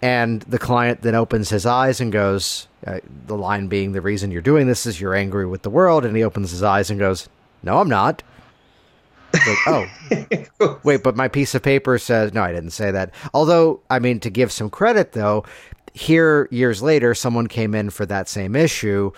[0.00, 4.30] And the client then opens his eyes and goes, uh, the line being, "The reason
[4.30, 7.00] you're doing this is you're angry with the world." And he opens his eyes and
[7.00, 7.28] goes,
[7.62, 8.22] "No, I'm not."
[9.34, 12.42] Like, oh, wait, but my piece of paper says no.
[12.42, 13.10] I didn't say that.
[13.34, 15.44] Although, I mean, to give some credit though,
[15.92, 19.12] here years later, someone came in for that same issue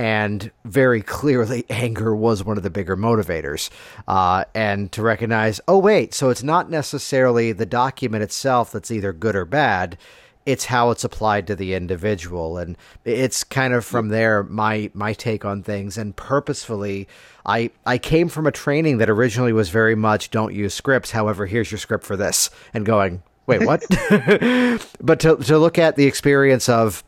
[0.00, 3.68] and very clearly anger was one of the bigger motivators.
[4.08, 9.12] Uh, and to recognize oh wait so it's not necessarily the document itself that's either
[9.12, 9.98] good or bad.
[10.46, 12.56] It's how it's applied to the individual.
[12.56, 15.98] And it's kind of from there my my take on things.
[15.98, 17.06] And purposefully
[17.44, 21.10] i i came from a training that originally was very much don't use scripts.
[21.10, 22.48] However here's your script for this.
[22.72, 23.84] And going wait what?
[25.02, 27.04] But to to look at the experience of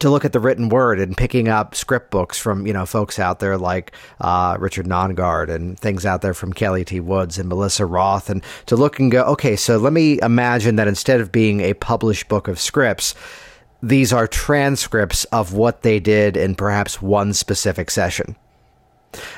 [0.00, 3.18] to look at the written word and picking up script books from you know folks
[3.18, 7.00] out there like uh, Richard Nongard and things out there from Kelly T.
[7.00, 10.88] Woods and Melissa Roth, and to look and go, okay, so let me imagine that
[10.88, 13.14] instead of being a published book of scripts,
[13.82, 18.36] these are transcripts of what they did in perhaps one specific session.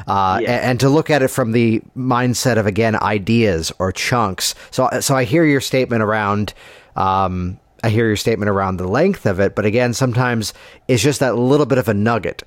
[0.07, 0.53] Uh, yeah.
[0.53, 4.55] and, and, to look at it from the mindset of again ideas or chunks.
[4.71, 6.55] So, so I hear your statement around
[6.97, 10.53] um, I hear your statement around the length of it, but again, sometimes
[10.89, 12.43] it's just that little bit of a nugget.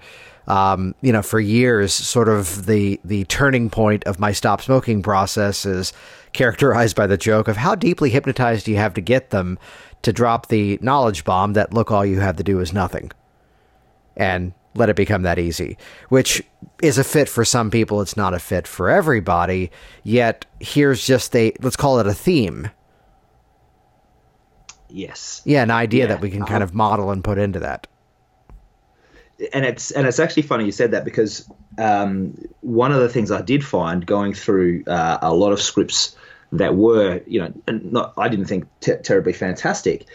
[0.48, 5.02] Um, you know, for years, sort of the the turning point of my stop smoking
[5.02, 5.94] process is
[6.34, 9.58] characterized by the joke of how deeply hypnotized do you have to get them
[10.02, 13.10] to drop the knowledge bomb that look all you have to do is nothing,
[14.18, 15.78] and let it become that easy,
[16.10, 16.44] which
[16.82, 18.02] is a fit for some people.
[18.02, 19.72] It's not a fit for everybody.
[20.04, 22.72] Yet here's just a let's call it a theme
[24.90, 25.42] Yes.
[25.46, 26.08] Yeah, an idea yeah.
[26.08, 27.88] that we can kind of model and put into that.
[29.54, 33.32] And it's and it's actually funny you said that because um, one of the things
[33.32, 36.16] I did find going through uh, a lot of scripts
[36.52, 40.06] that were you know not I didn't think terribly fantastic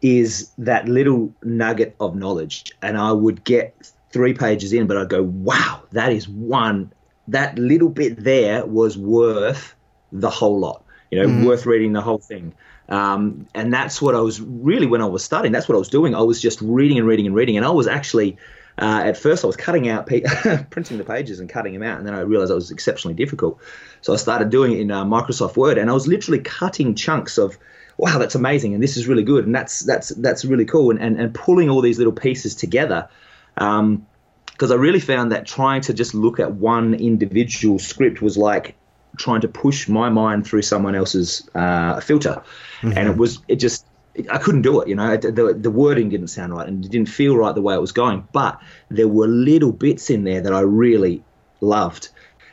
[0.00, 5.08] is that little nugget of knowledge, and I would get three pages in, but I'd
[5.08, 6.92] go, wow, that is one
[7.28, 9.74] that little bit there was worth
[10.10, 10.84] the whole lot.
[11.10, 11.44] You know, mm-hmm.
[11.44, 12.54] worth reading the whole thing.
[12.88, 15.52] Um, and that's what I was really when I was studying.
[15.52, 16.14] That's what I was doing.
[16.14, 18.36] I was just reading and reading and reading, and I was actually.
[18.78, 20.06] Uh, at first, I was cutting out,
[20.70, 23.60] printing the pages and cutting them out, and then I realized it was exceptionally difficult.
[24.00, 27.36] So I started doing it in uh, Microsoft Word, and I was literally cutting chunks
[27.36, 27.58] of,
[27.98, 30.98] wow, that's amazing, and this is really good, and that's that's that's really cool, and
[30.98, 33.10] and, and pulling all these little pieces together.
[33.58, 34.06] Um,
[34.46, 38.76] because I really found that trying to just look at one individual script was like
[39.16, 42.42] trying to push my mind through someone else's uh, filter,
[42.80, 42.96] mm-hmm.
[42.96, 43.86] and it was it just
[44.30, 44.88] I couldn't do it.
[44.88, 47.74] You know, the, the wording didn't sound right and it didn't feel right the way
[47.74, 48.28] it was going.
[48.32, 51.22] But there were little bits in there that I really
[51.60, 52.08] loved,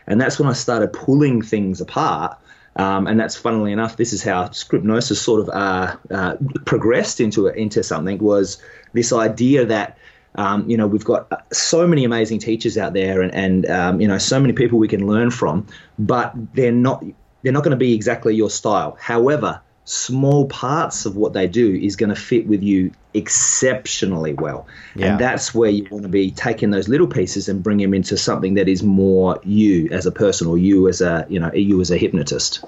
[0.07, 2.37] and that's when I started pulling things apart.
[2.75, 7.47] Um, and that's funnily enough, this is how Scriptnosis sort of uh, uh, progressed into
[7.47, 8.61] into something was
[8.93, 9.97] this idea that
[10.39, 13.99] um, you know, we've got uh, so many amazing teachers out there, and, and um,
[13.99, 15.67] you know, so many people we can learn from,
[15.99, 17.03] but they're not
[17.43, 18.97] they're not going to be exactly your style.
[19.01, 24.65] However, small parts of what they do is going to fit with you exceptionally well,
[24.95, 25.07] yeah.
[25.07, 28.15] and that's where you want to be taking those little pieces and bring them into
[28.15, 31.81] something that is more you as a person, or you as a you know you
[31.81, 32.63] as a hypnotist.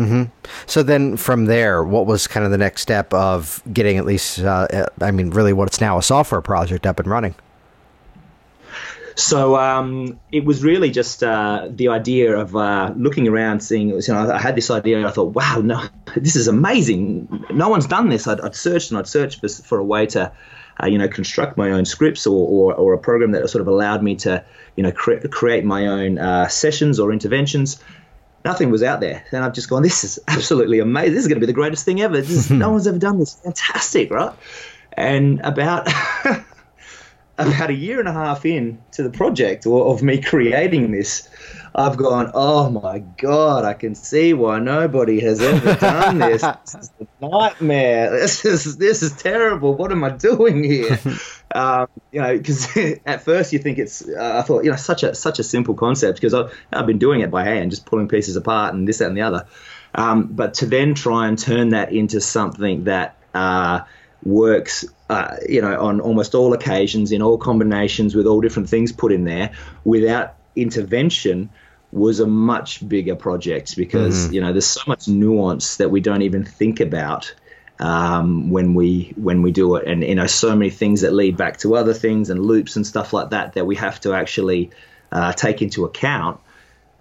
[0.00, 0.22] Mm-hmm.
[0.66, 4.38] So then from there, what was kind of the next step of getting at least,
[4.40, 7.34] uh, uh, I mean, really what now a software project up and running?
[9.14, 13.90] So um, it was really just uh, the idea of uh, looking around, seeing.
[13.90, 15.84] You know, I had this idea, I thought, "Wow, no,
[16.16, 17.44] this is amazing!
[17.50, 20.32] No one's done this." I'd, I'd searched and I'd searched for, for a way to,
[20.82, 23.68] uh, you know, construct my own scripts or, or, or, a program that sort of
[23.68, 24.42] allowed me to,
[24.76, 27.82] you know, cre- create my own uh, sessions or interventions
[28.44, 29.24] nothing was out there.
[29.32, 31.14] And I've just gone, this is absolutely amazing.
[31.14, 32.16] This is going to be the greatest thing ever.
[32.16, 33.34] Is, no one's ever done this.
[33.34, 34.34] Fantastic, right?
[34.94, 35.88] And about
[37.48, 41.28] about a year and a half in to the project or of me creating this,
[41.74, 46.42] I've gone, oh my God, I can see why nobody has ever done this.
[46.64, 48.10] this is a nightmare.
[48.10, 49.74] This is, this is terrible.
[49.74, 50.98] What am I doing here?
[51.54, 52.68] um, you know, because
[53.06, 55.74] at first you think it's, uh, I thought, you know, such a, such a simple
[55.74, 58.98] concept because I've, I've been doing it by hand, just pulling pieces apart and this,
[58.98, 59.46] that, and the other.
[59.94, 63.80] Um, but to then try and turn that into something that, uh,
[64.24, 68.92] works, uh, you know, on almost all occasions in all combinations with all different things
[68.92, 69.50] put in there
[69.82, 71.50] without intervention
[71.90, 74.34] was a much bigger project because mm-hmm.
[74.34, 77.34] you know there's so much nuance that we don't even think about
[77.80, 81.36] um, when we when we do it, and you know so many things that lead
[81.36, 84.70] back to other things and loops and stuff like that that we have to actually
[85.10, 86.38] uh, take into account.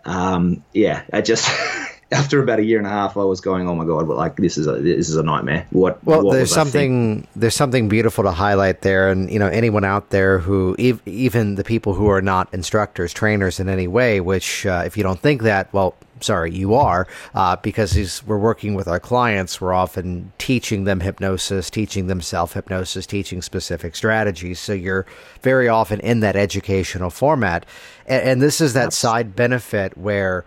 [0.04, 1.48] Um, yeah, I just
[2.12, 4.58] after about a year and a half, I was going, "Oh my god, like this
[4.58, 6.04] is a this is a nightmare." What?
[6.04, 10.10] Well, what there's something there's something beautiful to highlight there, and you know anyone out
[10.10, 14.66] there who ev- even the people who are not instructors, trainers in any way, which
[14.66, 18.88] uh, if you don't think that, well, sorry, you are, uh, because we're working with
[18.88, 24.60] our clients, we're often teaching them hypnosis, teaching them self hypnosis, teaching specific strategies.
[24.60, 25.06] So you're
[25.42, 27.68] very often in that educational format,
[28.08, 30.44] and, and this is that side benefit where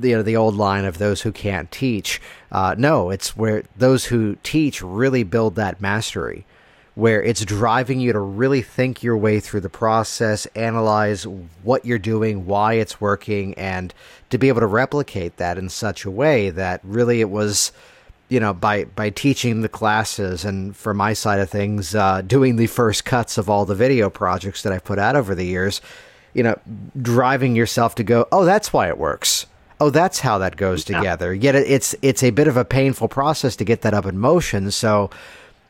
[0.00, 2.20] you know the old line of those who can't teach.
[2.50, 6.44] Uh, no, it's where those who teach really build that mastery,
[6.94, 11.26] where it's driving you to really think your way through the process, analyze
[11.62, 13.92] what you're doing, why it's working, and
[14.30, 17.72] to be able to replicate that in such a way that really it was.
[18.28, 22.56] You know, by by teaching the classes, and for my side of things, uh, doing
[22.56, 25.82] the first cuts of all the video projects that I've put out over the years,
[26.32, 26.58] you know,
[27.02, 29.44] driving yourself to go, oh, that's why it works
[29.82, 31.34] oh, that's how that goes together.
[31.34, 34.70] Yet it's it's a bit of a painful process to get that up in motion.
[34.70, 35.10] So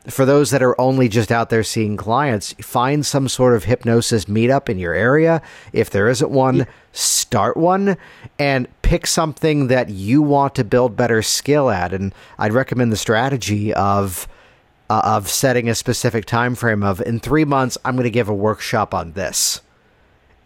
[0.07, 4.25] for those that are only just out there seeing clients, find some sort of hypnosis
[4.25, 5.41] meetup in your area.
[5.71, 6.65] If there isn't one, yeah.
[6.91, 7.97] start one
[8.37, 11.91] and pick something that you want to build better skill at.
[11.91, 14.27] And I'd recommend the strategy of
[14.91, 18.29] uh, of setting a specific time frame of in 3 months I'm going to give
[18.29, 19.61] a workshop on this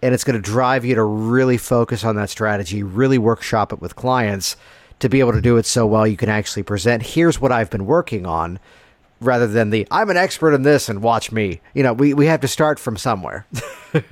[0.02, 3.82] and it's going to drive you to really focus on that strategy, really workshop it
[3.82, 4.56] with clients
[5.00, 7.70] to be able to do it so well you can actually present here's what I've
[7.70, 8.60] been working on
[9.20, 11.62] rather than the I'm an expert in this and watch me.
[11.74, 13.46] You know, we, we have to start from somewhere.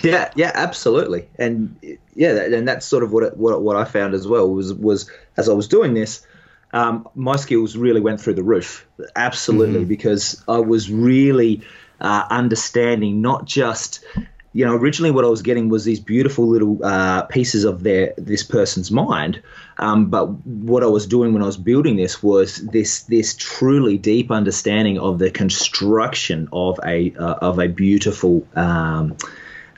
[0.00, 1.28] yeah, yeah, absolutely.
[1.38, 1.76] And
[2.14, 5.10] yeah, and that's sort of what it, what what I found as well was was
[5.36, 6.26] as I was doing this,
[6.72, 8.86] um, my skills really went through the roof.
[9.16, 9.88] Absolutely, mm-hmm.
[9.88, 11.62] because I was really
[12.00, 14.04] uh, understanding not just
[14.52, 18.14] you know, originally what I was getting was these beautiful little uh, pieces of their
[18.16, 19.40] this person's mind.
[19.78, 23.96] Um, but what I was doing when I was building this was this this truly
[23.96, 28.46] deep understanding of the construction of a uh, of a beautiful.
[28.54, 29.16] Um,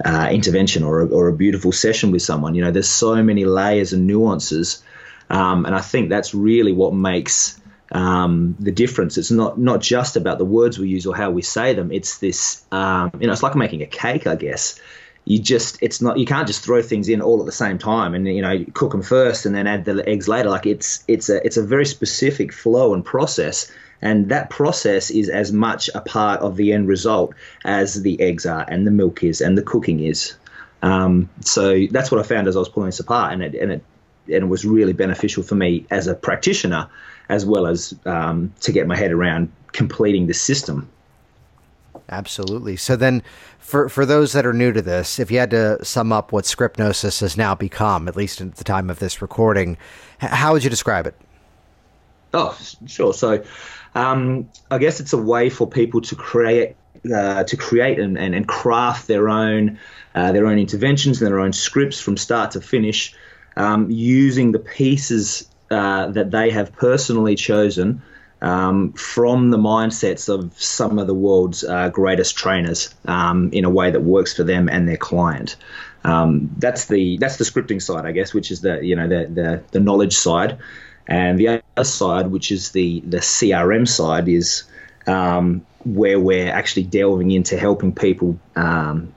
[0.04, 2.56] uh, intervention or a, or a beautiful session with someone.
[2.56, 4.82] You know, there's so many layers and nuances,
[5.30, 7.60] um, and I think that's really what makes
[7.92, 9.18] um, the difference.
[9.18, 11.92] It's not not just about the words we use or how we say them.
[11.92, 14.80] It's this, um, you know, it's like making a cake, I guess.
[15.24, 18.14] You just, it's not, you can't just throw things in all at the same time
[18.14, 20.48] and you know cook them first and then add the eggs later.
[20.48, 25.28] Like it's it's a it's a very specific flow and process, and that process is
[25.28, 29.22] as much a part of the end result as the eggs are and the milk
[29.22, 30.34] is and the cooking is.
[30.82, 33.70] Um, so that's what I found as I was pulling this apart, and it and
[33.70, 33.84] it
[34.26, 36.88] and it was really beneficial for me as a practitioner
[37.28, 40.88] as well as um, to get my head around completing the system.
[42.08, 42.76] Absolutely.
[42.76, 43.22] So then,
[43.58, 46.44] for for those that are new to this, if you had to sum up what
[46.44, 49.78] Scriptnosis has now become, at least at the time of this recording,
[50.18, 51.14] how would you describe it?
[52.34, 53.12] Oh, sure.
[53.14, 53.42] So,
[53.94, 56.76] um, I guess it's a way for people to create
[57.14, 59.78] uh, to create and, and, and, craft their own
[60.14, 63.14] uh, their own interventions and their own scripts from start to finish,
[63.56, 68.02] um, using the pieces uh, that they have personally chosen
[68.42, 73.70] um, from the mindsets of some of the world's uh, greatest trainers um, in a
[73.70, 75.56] way that works for them and their client.
[76.04, 79.26] Um, that's the that's the scripting side, I guess, which is the you know the
[79.32, 80.58] the, the knowledge side,
[81.06, 84.64] and the other side, which is the the CRM side, is
[85.06, 89.14] um, where we're actually delving into helping people um,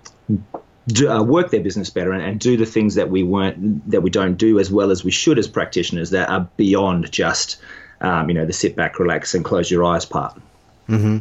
[0.88, 4.02] do, uh, work their business better and, and, do the things that we weren't that
[4.02, 7.58] we don't do as well as we should as practitioners that are beyond just
[8.02, 10.40] um, you know the sit back, relax, and close your eyes part.
[10.88, 11.20] Mm-hmm.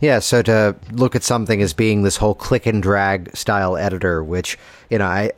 [0.00, 4.24] Yeah, so to look at something as being this whole click and drag style editor,
[4.24, 4.58] which
[4.90, 5.32] you know, I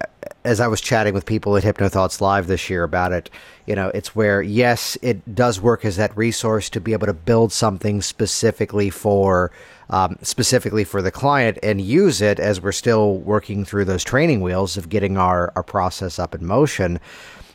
[0.45, 3.29] as I was chatting with people at HypnoThoughts Live this year about it,
[3.67, 7.13] you know, it's where yes, it does work as that resource to be able to
[7.13, 9.51] build something specifically for
[9.91, 14.43] um, specifically for the client and use it as we're still working through those training
[14.43, 17.01] wheels of getting our, our process up in motion.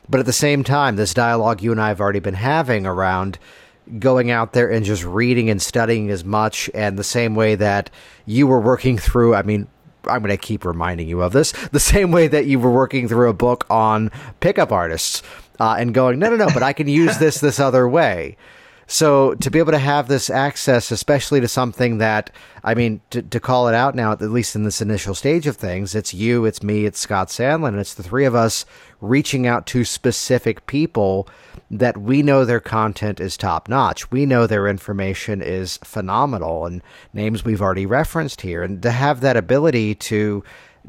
[0.09, 3.37] But at the same time, this dialogue you and I have already been having around
[3.99, 7.89] going out there and just reading and studying as much, and the same way that
[8.25, 9.67] you were working through, I mean,
[10.07, 13.07] I'm going to keep reminding you of this, the same way that you were working
[13.07, 15.23] through a book on pickup artists
[15.59, 18.37] uh, and going, no, no, no, but I can use this this other way.
[18.87, 22.29] So to be able to have this access, especially to something that,
[22.63, 25.55] I mean, to, to call it out now, at least in this initial stage of
[25.55, 28.65] things, it's you, it's me, it's Scott Sandland, and it's the three of us
[28.99, 31.27] reaching out to specific people
[31.69, 34.11] that we know their content is top notch.
[34.11, 36.81] We know their information is phenomenal and
[37.13, 38.63] names we've already referenced here.
[38.63, 40.43] And to have that ability to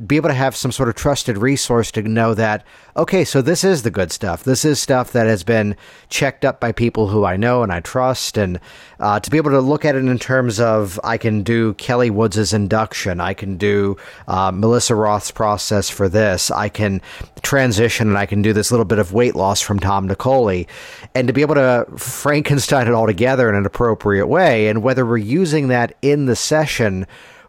[0.06, 2.64] be able to have some sort of trusted resource to know that,
[2.96, 4.42] okay, so this is the good stuff.
[4.42, 5.76] This is stuff that has been
[6.08, 8.36] checked up by people who I know and I trust.
[8.36, 8.58] And
[8.98, 12.10] uh, to be able to look at it in terms of, I can do Kelly
[12.10, 17.00] Woods' induction, I can do uh, Melissa Roth's process for this, I can
[17.42, 20.66] transition and I can do this little bit of weight loss from Tom Nicoli.
[21.14, 24.66] And to be able to Frankenstein it all together in an appropriate way.
[24.66, 27.06] And whether we're using that in the session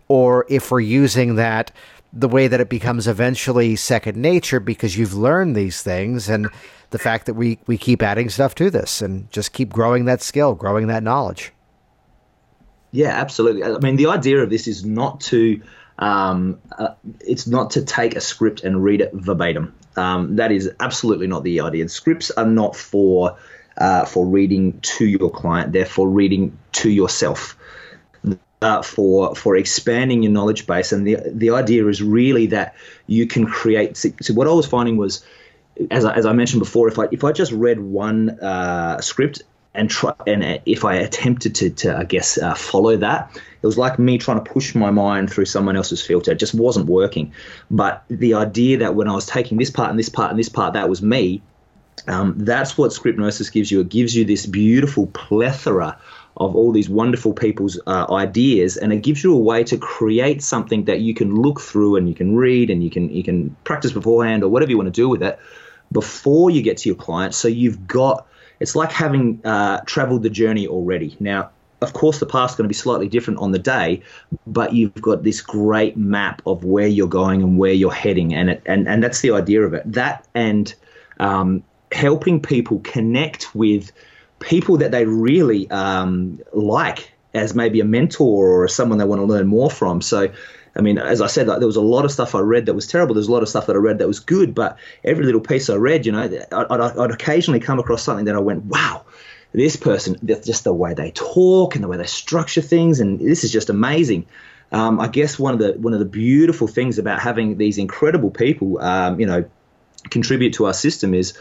[0.08, 1.72] or if we're using that
[2.16, 6.48] the way that it becomes eventually second nature because you've learned these things and
[6.92, 10.22] the fact that we, we keep adding stuff to this and just keep growing that
[10.22, 11.52] skill, growing that knowledge.
[12.92, 13.66] Yeah, absolutely.
[13.66, 15.62] I mean, the idea of this is not to
[16.00, 16.90] um, uh,
[17.22, 19.76] it's not to take a script and read it verbatim.
[19.96, 21.88] Um, that is absolutely not the idea.
[21.90, 23.38] Scripts are not for
[23.78, 27.58] uh, for reading to your client; they're for reading to yourself
[28.66, 30.92] uh, for for expanding your knowledge base.
[30.92, 33.96] And the the idea is really that you can create.
[33.96, 35.24] So what I was finding was,
[35.92, 39.44] as I, as I mentioned before, if I if I just read one uh, script
[39.76, 43.78] and try and if I attempted to, to I guess uh, follow that, it was
[43.78, 46.32] like me trying to push my mind through someone else's filter.
[46.32, 47.34] It just wasn't working.
[47.70, 50.50] But the idea that when I was taking this part and this part and this
[50.50, 51.44] part, that was me.
[52.08, 53.82] Um, that's what Scriptnosis gives you.
[53.82, 56.00] It gives you this beautiful plethora
[56.38, 60.44] of all these wonderful people's uh, ideas, and it gives you a way to create
[60.44, 63.56] something that you can look through and you can read and you can you can
[63.64, 65.40] practice beforehand or whatever you want to do with it
[65.92, 67.34] before you get to your client.
[67.34, 68.28] So you've got
[68.60, 71.16] it's like having uh, traveled the journey already.
[71.20, 74.02] Now, of course, the path's going to be slightly different on the day,
[74.48, 78.50] but you've got this great map of where you're going and where you're heading, and
[78.50, 79.84] it, and and that's the idea of it.
[79.92, 80.74] That and
[81.20, 83.92] um, helping people connect with
[84.46, 89.26] people that they really um, like as maybe a mentor or someone they want to
[89.26, 90.02] learn more from.
[90.02, 90.32] So,
[90.76, 92.74] I mean, as I said, like, there was a lot of stuff I read that
[92.74, 93.14] was terrible.
[93.14, 95.70] There's a lot of stuff that I read that was good, but every little piece
[95.70, 99.06] I read, you know, I'd, I'd occasionally come across something that I went, wow,
[99.52, 103.44] this person, just the way they talk and the way they structure things, and this
[103.44, 104.26] is just amazing.
[104.72, 108.32] Um, I guess one of the one of the beautiful things about having these incredible
[108.32, 109.46] people, um, you know,
[110.10, 111.38] contribute to our system is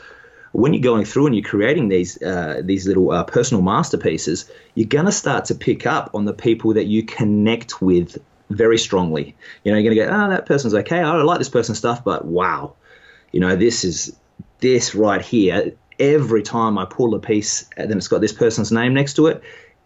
[0.55, 4.87] when you're going through and you're creating these uh, these little uh, personal masterpieces, you're
[5.07, 8.17] to start to pick up on the people that you connect with
[8.51, 9.35] very strongly.
[9.65, 11.01] You know, you're to go, oh, that person's okay.
[11.01, 12.75] I like this person's stuff, but wow,
[13.33, 14.17] you know, this is
[14.61, 15.73] this right here.
[15.99, 19.27] Every time I pull a piece, and then it's got this person's name next to
[19.27, 19.43] it,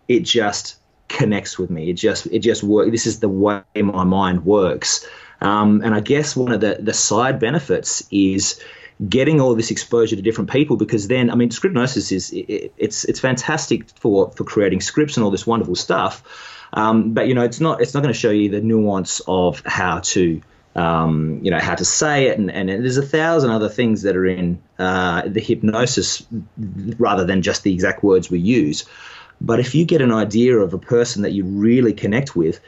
[0.06, 0.76] it just
[1.08, 1.88] connects with me.
[1.88, 2.90] It just it just works.
[2.90, 5.06] This is the way my mind works.
[5.40, 8.60] Um, and I guess one of the the side benefits is
[9.06, 13.04] getting all this exposure to different people because then I mean Scriptnosis is it, it's
[13.04, 16.22] it's fantastic for for creating scripts and all this wonderful stuff,
[16.72, 19.62] um, but you know it's not it's not going to show you the nuance of
[19.64, 20.40] how to
[20.74, 24.16] um, you know how to say it and, and there's a thousand other things that
[24.16, 26.26] are in uh, the hypnosis
[26.98, 28.84] rather than just the exact words we use.
[29.40, 32.60] But if you get an idea of a person that you really connect with,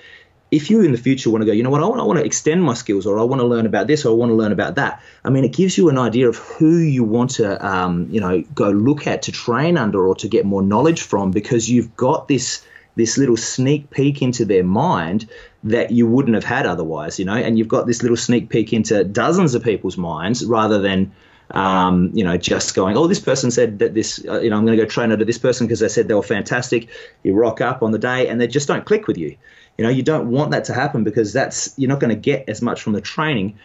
[0.50, 2.18] if you in the future want to go, you know what, I want, I want
[2.18, 4.34] to extend my skills, or I want to learn about this, or I want to
[4.34, 5.00] learn about that.
[5.24, 8.42] I mean, it gives you an idea of who you want to, um, you know,
[8.54, 12.28] go look at to train under or to get more knowledge from, because you've got
[12.28, 12.64] this
[12.96, 15.28] this little sneak peek into their mind
[15.62, 18.72] that you wouldn't have had otherwise, you know, and you've got this little sneak peek
[18.72, 21.12] into dozens of people's minds rather than.
[21.52, 24.64] Um, you know, just going, oh, this person said that this, uh, you know, I'm
[24.64, 26.88] going to go train under this person because they said they were fantastic.
[27.24, 29.36] You rock up on the day and they just don't click with you.
[29.80, 32.50] You know, you don't want that to happen because that's you're not going to get
[32.50, 33.58] as much from the training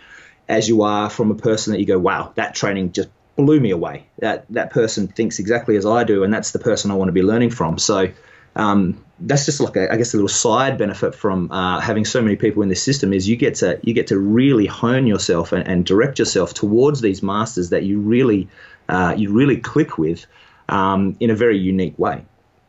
[0.47, 3.71] as you are from a person that you go, wow, that training just blew me
[3.71, 4.05] away.
[4.19, 7.11] That that person thinks exactly as I do, and that's the person I want to
[7.11, 7.77] be learning from.
[7.77, 8.13] So
[8.55, 12.21] um, that's just like a, I guess a little side benefit from uh, having so
[12.21, 15.51] many people in this system is you get to you get to really hone yourself
[15.51, 18.47] and, and direct yourself towards these masters that you really
[18.87, 20.25] uh, you really click with
[20.69, 22.23] um, in a very unique way.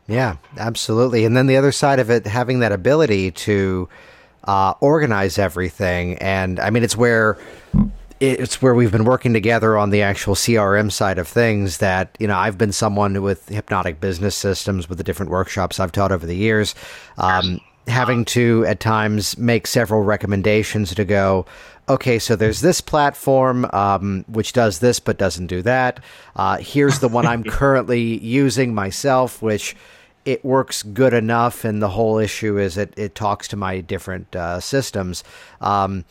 [0.07, 1.25] Yeah, absolutely.
[1.25, 3.89] And then the other side of it, having that ability to
[4.45, 7.37] uh, organize everything, and I mean, it's where
[8.19, 11.79] it's where we've been working together on the actual CRM side of things.
[11.79, 15.91] That you know, I've been someone with hypnotic business systems with the different workshops I've
[15.91, 16.73] taught over the years.
[17.17, 21.45] Um, having to at times make several recommendations to go
[21.87, 26.01] okay so there's this platform um, which does this but doesn't do that
[26.35, 29.73] uh, here's the one i'm currently using myself which
[30.27, 34.35] it works good enough, and the whole issue is it, it talks to my different
[34.35, 35.23] uh, systems.
[35.61, 36.03] Um,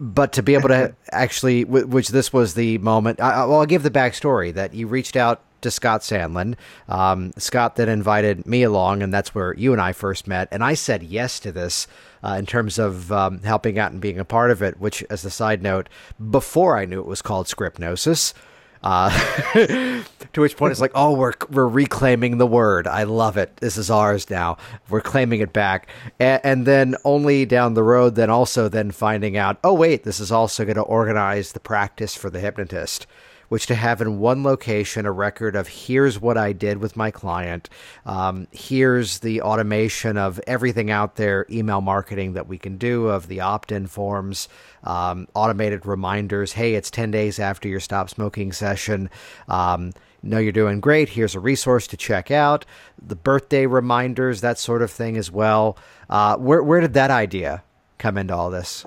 [0.00, 3.84] but to be able to actually, which this was the moment, I, well, I'll give
[3.84, 6.56] the backstory that you reached out to Scott Sandland.
[6.88, 10.48] Um, Scott then invited me along, and that's where you and I first met.
[10.50, 11.86] And I said yes to this
[12.24, 15.24] uh, in terms of um, helping out and being a part of it, which, as
[15.24, 15.88] a side note,
[16.30, 18.34] before I knew it was called Scriptnosis,
[18.82, 19.10] uh,
[20.32, 22.86] to which point it's like, oh, we're we're reclaiming the word.
[22.86, 23.56] I love it.
[23.58, 24.58] This is ours now.
[24.88, 25.88] We're claiming it back.
[26.18, 30.20] And, and then only down the road, then also then finding out, oh wait, this
[30.20, 33.06] is also going to organize the practice for the hypnotist
[33.52, 37.10] which to have in one location a record of here's what I did with my
[37.10, 37.68] client,
[38.06, 43.28] um, here's the automation of everything out there, email marketing that we can do, of
[43.28, 44.48] the opt in forms,
[44.84, 46.52] um, automated reminders.
[46.52, 49.10] Hey, it's 10 days after your stop smoking session.
[49.48, 49.92] Um,
[50.22, 51.10] know you're doing great.
[51.10, 52.64] Here's a resource to check out.
[53.06, 55.76] The birthday reminders, that sort of thing as well.
[56.08, 57.62] Uh, where where did that idea
[57.98, 58.86] come into all this?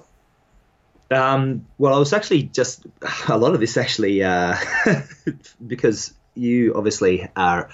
[1.12, 2.86] Um, well, I was actually just
[3.28, 4.56] a lot of this actually uh,
[5.68, 7.70] because you obviously are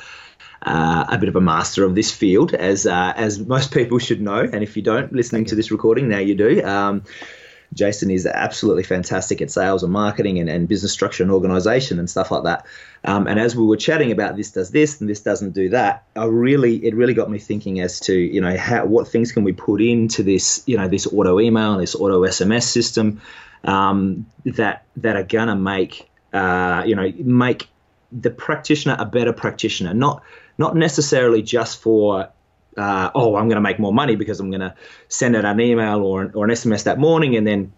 [0.61, 4.21] uh, a bit of a master of this field, as uh, as most people should
[4.21, 4.39] know.
[4.39, 6.63] And if you don't, listening to this recording now, you do.
[6.63, 7.03] Um,
[7.73, 12.09] Jason is absolutely fantastic at sales and marketing and, and business structure and organization and
[12.09, 12.65] stuff like that.
[13.05, 16.03] Um, and as we were chatting about this does this and this doesn't do that,
[16.15, 19.43] I really it really got me thinking as to you know how what things can
[19.43, 23.21] we put into this you know this auto email and this auto SMS system
[23.63, 27.69] um, that that are gonna make uh, you know make
[28.11, 30.23] the practitioner a better practitioner, not
[30.57, 32.29] not necessarily just for
[32.77, 34.75] uh, oh, I'm going to make more money because I'm going to
[35.09, 37.73] send out an email or, or an SMS that morning, and then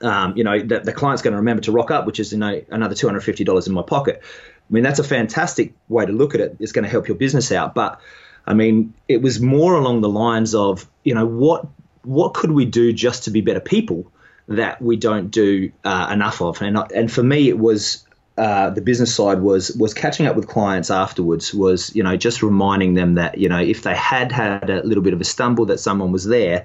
[0.00, 2.38] um, you know the, the client's going to remember to rock up, which is you
[2.38, 4.20] know another $250 in my pocket.
[4.22, 6.56] I mean, that's a fantastic way to look at it.
[6.60, 8.00] It's going to help your business out, but
[8.46, 11.66] I mean, it was more along the lines of you know what
[12.02, 14.10] what could we do just to be better people
[14.48, 18.06] that we don't do uh, enough of, and and for me, it was
[18.40, 22.42] uh, the business side was was catching up with clients afterwards was you know just
[22.42, 25.66] reminding them that you know if they had had a little bit of a stumble
[25.66, 26.64] that someone was there.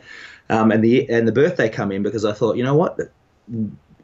[0.50, 2.98] Um, and the and the birthday come in because I thought you know what?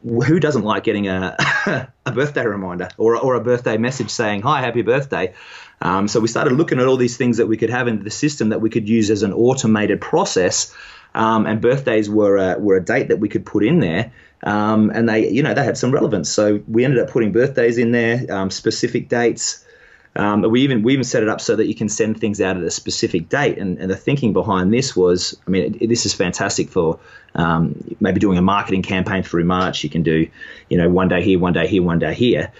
[0.04, 1.34] Who doesn't like getting a
[2.04, 5.32] a birthday reminder or or a birthday message saying hi happy birthday.
[5.80, 8.10] Um, so we started looking at all these things that we could have in the
[8.10, 10.76] system that we could use as an automated process
[11.14, 14.12] um, and birthdays were a, were a date that we could put in there
[14.44, 16.28] um, and they, you know, they had some relevance.
[16.28, 19.64] So we ended up putting birthdays in there, um, specific dates.
[20.14, 22.56] Um, we even we even set it up so that you can send things out
[22.56, 23.58] at a specific date.
[23.58, 26.98] And, and the thinking behind this was, I mean, it, this is fantastic for
[27.34, 29.84] um, maybe doing a marketing campaign through March.
[29.84, 30.28] You can do,
[30.68, 32.52] you know, one day here, one day here, one day here.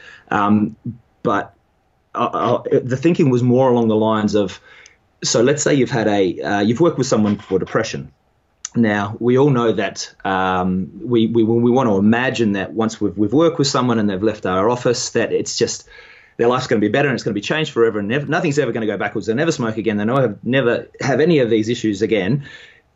[1.22, 1.55] But
[2.14, 4.61] uh, uh, the thinking was more along the lines of,
[5.22, 8.12] so let's say you've had a uh, you've worked with someone for depression
[8.75, 13.16] now, we all know that um, we, we, we want to imagine that once we've,
[13.16, 15.87] we've worked with someone and they've left our office, that it's just
[16.39, 18.27] their life's going to be better and it's going to be changed forever and never,
[18.27, 19.27] nothing's ever going to go backwards.
[19.27, 19.99] They'll never smoke again.
[19.99, 22.47] They'll never, never have any of these issues again.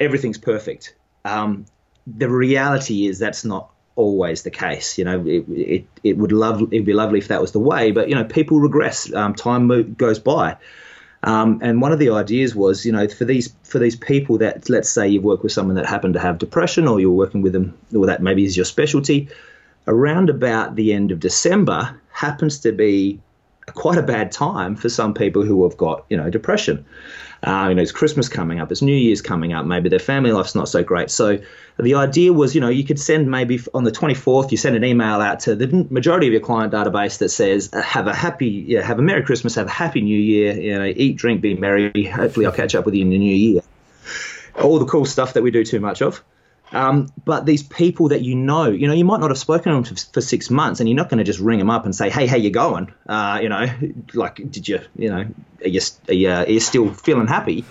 [0.01, 0.95] Everything's perfect.
[1.25, 1.67] Um,
[2.07, 4.97] the reality is that's not always the case.
[4.99, 7.91] You know, it, it, it would love it'd be lovely if that was the way,
[7.91, 9.13] but you know, people regress.
[9.13, 10.57] Um, time goes by.
[11.27, 14.71] Um, and one of the ideas was, you know, for these for these people that
[14.71, 17.53] let's say you work with someone that happened to have depression, or you're working with
[17.53, 19.29] them, or that maybe is your specialty.
[19.89, 23.21] Around about the end of December happens to be
[23.75, 26.85] quite a bad time for some people who have got, you know, depression.
[27.43, 30.33] Uh, you know, it's Christmas coming up, it's New Year's coming up, maybe their family
[30.33, 31.11] life's not so great.
[31.11, 31.39] So
[31.79, 34.85] the idea was, you know, you could send maybe on the 24th, you send an
[34.85, 38.47] email out to the majority of your client database that says, uh, have a happy,
[38.47, 41.55] yeah, have a Merry Christmas, have a Happy New Year, you know, eat, drink, be
[41.55, 42.05] merry.
[42.05, 43.63] Hopefully I'll catch up with you in the new year.
[44.55, 46.23] All the cool stuff that we do too much of.
[46.77, 49.95] Um, but these people that you know, you know, you might not have spoken to
[49.95, 52.11] them for, six months, and you're not going to just ring them up and say,
[52.11, 53.67] "Hey, how you going?" Uh, you know,
[54.13, 55.27] like, did you, you know,
[55.65, 57.65] are you, are you, are you still feeling happy?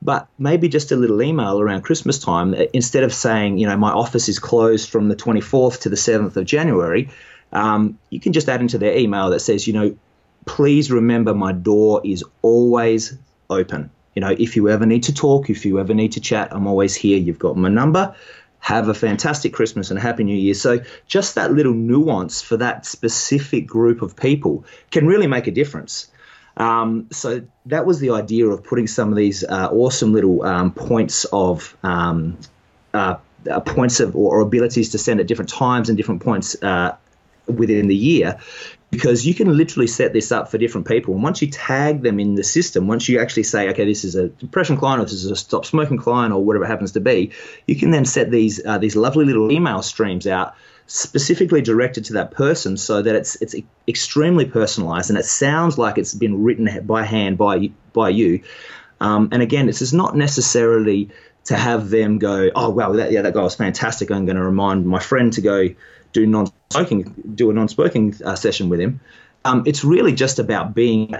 [0.00, 3.76] But maybe just a little email around Christmas time, uh, instead of saying, you know,
[3.76, 7.10] my office is closed from the 24th to the 7th of January,
[7.52, 9.96] um, you can just add into their email that says, you know,
[10.44, 13.18] please remember my door is always
[13.50, 13.90] open.
[14.16, 16.66] You know, if you ever need to talk, if you ever need to chat, I'm
[16.66, 17.18] always here.
[17.18, 18.16] You've got my number.
[18.58, 20.54] Have a fantastic Christmas and a happy new year.
[20.54, 25.52] So, just that little nuance for that specific group of people can really make a
[25.52, 26.08] difference.
[26.56, 30.72] Um, so that was the idea of putting some of these uh, awesome little um,
[30.72, 32.38] points of um,
[32.94, 33.16] uh,
[33.50, 36.96] uh, points of or, or, abilities to send at different times and different points uh,
[37.46, 38.38] within the year
[38.90, 41.14] because you can literally set this up for different people.
[41.14, 44.14] And once you tag them in the system, once you actually say, okay, this is
[44.14, 47.00] a depression client, or this is a stop smoking client, or whatever it happens to
[47.00, 47.32] be,
[47.66, 50.54] you can then set these uh, these lovely little email streams out
[50.86, 53.56] specifically directed to that person so that it's it's
[53.88, 58.42] extremely personalized and it sounds like it's been written by hand by by you.
[59.00, 61.10] Um, and again, this is not necessarily
[61.46, 64.10] to have them go, oh wow, that, yeah, that guy was fantastic.
[64.10, 65.68] I'm going to remind my friend to go
[66.16, 69.00] do non-smoking, do a non-smoking uh, session with him.
[69.44, 71.14] Um, it's really just about being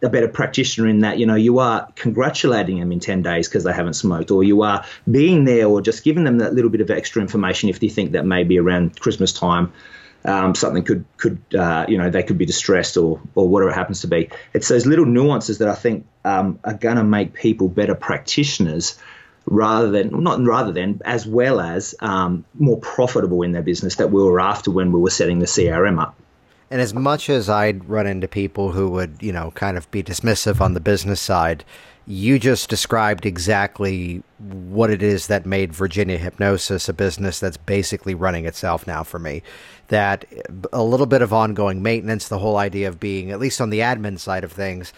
[0.00, 3.64] a better practitioner in that you know you are congratulating them in 10 days because
[3.64, 6.80] they haven't smoked or you are being there or just giving them that little bit
[6.80, 9.72] of extra information if you think that maybe around christmas time
[10.24, 13.74] um, something could could uh, you know they could be distressed or or whatever it
[13.74, 17.34] happens to be it's those little nuances that i think um, are going to make
[17.34, 19.00] people better practitioners
[19.50, 24.10] rather than not rather than as well as um, more profitable in their business that
[24.10, 26.14] we were after when we were setting the crm up
[26.70, 30.02] and as much as I'd run into people who would, you know, kind of be
[30.02, 31.64] dismissive on the business side,
[32.06, 38.14] you just described exactly what it is that made Virginia Hypnosis a business that's basically
[38.14, 39.42] running itself now for me.
[39.88, 40.26] That
[40.72, 43.80] a little bit of ongoing maintenance, the whole idea of being, at least on the
[43.80, 44.92] admin side of things,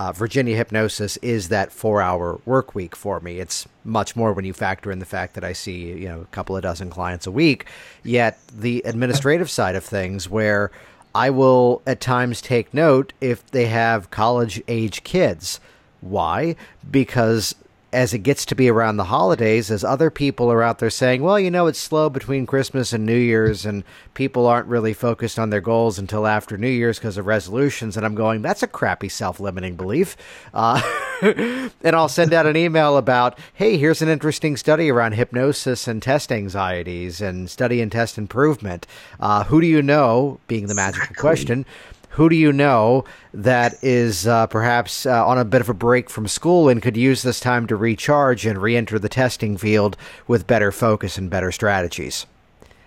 [0.00, 3.38] uh, Virginia Hypnosis is that four hour work week for me.
[3.38, 6.26] It's much more when you factor in the fact that I see, you know, a
[6.36, 7.66] couple of dozen clients a week.
[8.02, 10.70] Yet the administrative side of things, where
[11.14, 15.60] I will at times take note if they have college age kids.
[16.00, 16.56] Why?
[16.90, 17.54] Because
[17.92, 21.22] as it gets to be around the holidays, as other people are out there saying,
[21.22, 23.82] well, you know, it's slow between Christmas and New Year's, and
[24.14, 27.96] people aren't really focused on their goals until after New Year's because of resolutions.
[27.96, 30.16] And I'm going, that's a crappy self limiting belief.
[30.54, 30.80] Uh,
[31.22, 36.00] and I'll send out an email about, hey, here's an interesting study around hypnosis and
[36.00, 38.86] test anxieties and study and test improvement.
[39.18, 41.20] Uh, who do you know, being the magical exactly.
[41.20, 41.66] question,
[42.10, 46.10] who do you know that is uh, perhaps uh, on a bit of a break
[46.10, 49.96] from school and could use this time to recharge and re-enter the testing field
[50.26, 52.26] with better focus and better strategies?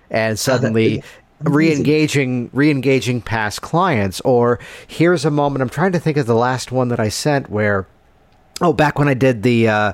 [0.10, 1.04] And suddenly,
[1.42, 6.72] re-engaging re-engaging past clients or here's a moment i'm trying to think of the last
[6.72, 7.86] one that i sent where
[8.62, 9.94] oh back when i did the uh,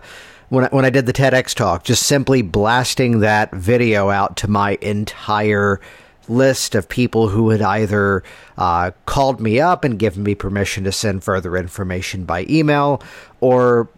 [0.50, 4.48] when I, when I did the TEDx talk just simply blasting that video out to
[4.48, 5.80] my entire
[6.30, 8.24] list of people who had either
[8.58, 13.02] uh, called me up and given me permission to send further information by email
[13.42, 13.90] or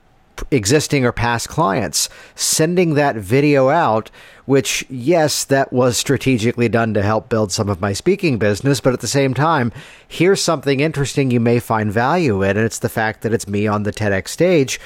[0.49, 4.09] existing or past clients, sending that video out,
[4.45, 8.93] which, yes, that was strategically done to help build some of my speaking business, but
[8.93, 9.71] at the same time,
[10.07, 13.67] here's something interesting you may find value in, and it's the fact that it's me
[13.67, 14.79] on the TEDx stage.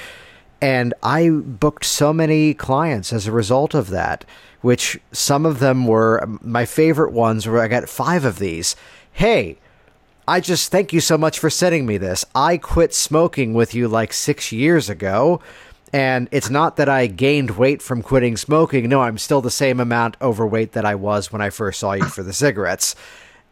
[0.60, 4.24] And I booked so many clients as a result of that
[4.66, 8.74] which some of them were my favorite ones where I got five of these.
[9.12, 9.58] Hey,
[10.26, 12.24] I just thank you so much for sending me this.
[12.34, 15.40] I quit smoking with you like six years ago.
[15.92, 18.88] And it's not that I gained weight from quitting smoking.
[18.88, 22.06] No, I'm still the same amount overweight that I was when I first saw you
[22.06, 22.96] for the cigarettes.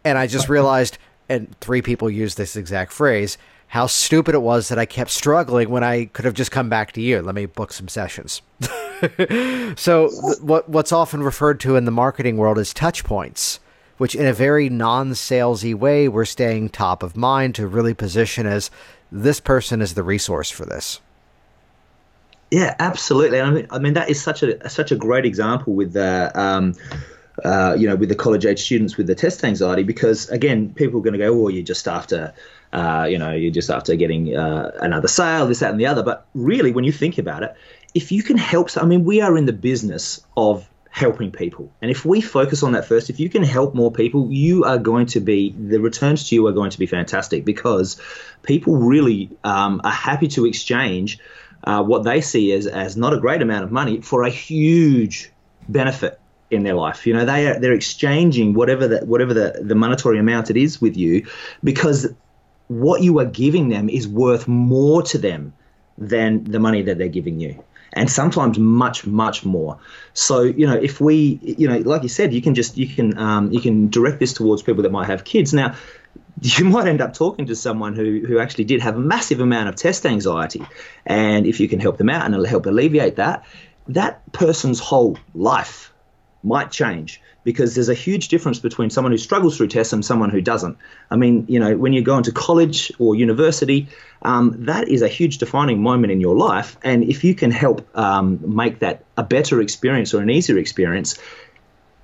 [0.03, 0.99] And I just realized,
[1.29, 3.39] and three people use this exact phrase,
[3.75, 6.93] how stupid it was that I kept struggling when I could have just come back
[6.93, 7.21] to you.
[7.21, 8.41] Let me book some sessions.
[8.61, 13.59] so, th- what what's often referred to in the marketing world is touch points,
[13.99, 18.71] which in a very non-salesy way, we're staying top of mind to really position as
[19.11, 21.01] this person is the resource for this.
[22.53, 23.41] Yeah, absolutely.
[23.41, 26.31] I mean, I mean that is such a such a great example with the.
[26.41, 26.77] Um,
[27.43, 31.01] uh, you know, with the college age students with the test anxiety, because again, people
[31.01, 32.33] are going to go, "Oh, you're just after
[32.75, 36.03] uh, you know, you're just after getting uh, another sale, this, that, and the other.
[36.03, 37.55] But really, when you think about it,
[37.95, 41.73] if you can help, I mean, we are in the business of helping people.
[41.81, 44.79] And if we focus on that first, if you can help more people, you are
[44.79, 48.01] going to be, the returns to you are going to be fantastic because
[48.43, 51.21] people really um, are happy to exchange
[51.65, 55.31] uh, what they see as, as not a great amount of money for a huge
[55.69, 56.21] benefit
[56.51, 57.07] in their life.
[57.07, 60.81] You know, they are they're exchanging whatever the whatever the, the monetary amount it is
[60.81, 61.27] with you
[61.63, 62.13] because
[62.69, 65.53] what you are giving them is worth more to them
[65.99, 67.63] than the money that they're giving you.
[67.93, 69.79] And sometimes much much more.
[70.15, 73.17] So you know if we you know like you said you can just you can
[73.17, 75.53] um, you can direct this towards people that might have kids.
[75.55, 75.77] Now
[76.41, 79.69] you might end up talking to someone who, who actually did have a massive amount
[79.69, 80.67] of test anxiety.
[81.07, 83.45] And if you can help them out and help alleviate that
[83.89, 85.93] that person's whole life
[86.43, 90.31] might change because there's a huge difference between someone who struggles through tests and someone
[90.31, 90.79] who doesn't.
[91.11, 93.89] I mean, you know, when you go into college or university,
[94.23, 96.77] um, that is a huge defining moment in your life.
[96.83, 101.19] And if you can help um, make that a better experience or an easier experience,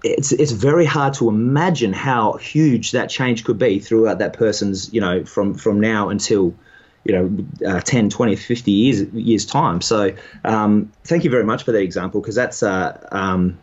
[0.02, 4.92] it's it's very hard to imagine how huge that change could be throughout that person's,
[4.92, 6.54] you know, from from now until
[7.02, 9.80] you know, uh, 10, 20, 50 years years time.
[9.80, 10.14] So,
[10.44, 13.58] um, thank you very much for that example because that's uh, um,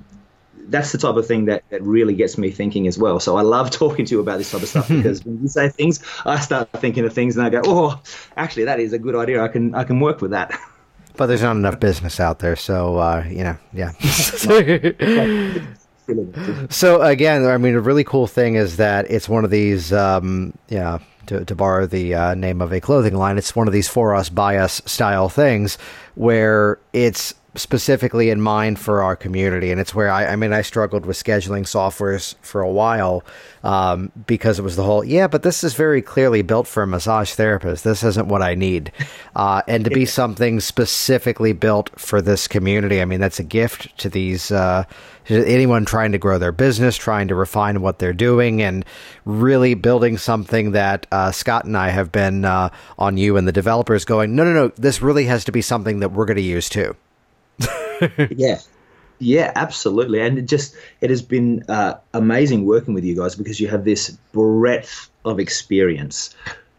[0.69, 3.19] that's the type of thing that, that really gets me thinking as well.
[3.19, 5.69] So I love talking to you about this type of stuff because when you say
[5.69, 8.01] things, I start thinking of things and I go, oh,
[8.35, 9.43] actually, that is a good idea.
[9.43, 10.57] I can I can work with that.
[11.15, 13.91] But there's not enough business out there, so uh, you know, yeah.
[16.69, 20.53] so again, I mean, a really cool thing is that it's one of these, um,
[20.67, 20.99] yeah.
[21.25, 24.15] To, to borrow the uh, name of a clothing line, it's one of these for
[24.15, 25.77] us, by us style things
[26.15, 29.71] where it's specifically in mind for our community.
[29.71, 33.23] And it's where I, I mean, I struggled with scheduling softwares for a while
[33.63, 36.87] um, because it was the whole, yeah, but this is very clearly built for a
[36.87, 37.83] massage therapist.
[37.83, 38.91] This isn't what I need.
[39.35, 43.95] Uh, and to be something specifically built for this community, I mean, that's a gift
[43.99, 44.51] to these.
[44.51, 44.83] Uh,
[45.29, 48.83] anyone trying to grow their business, trying to refine what they're doing, and
[49.25, 53.51] really building something that uh, Scott and I have been uh, on you and the
[53.51, 56.41] developers going, no, no, no, this really has to be something that we're going to
[56.41, 56.95] use too.
[58.29, 58.59] yeah.
[59.19, 60.21] Yeah, absolutely.
[60.21, 63.83] And it just it has been uh, amazing working with you guys because you have
[63.83, 66.35] this breadth of experience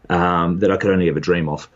[0.09, 1.67] um, that I could only ever dream of.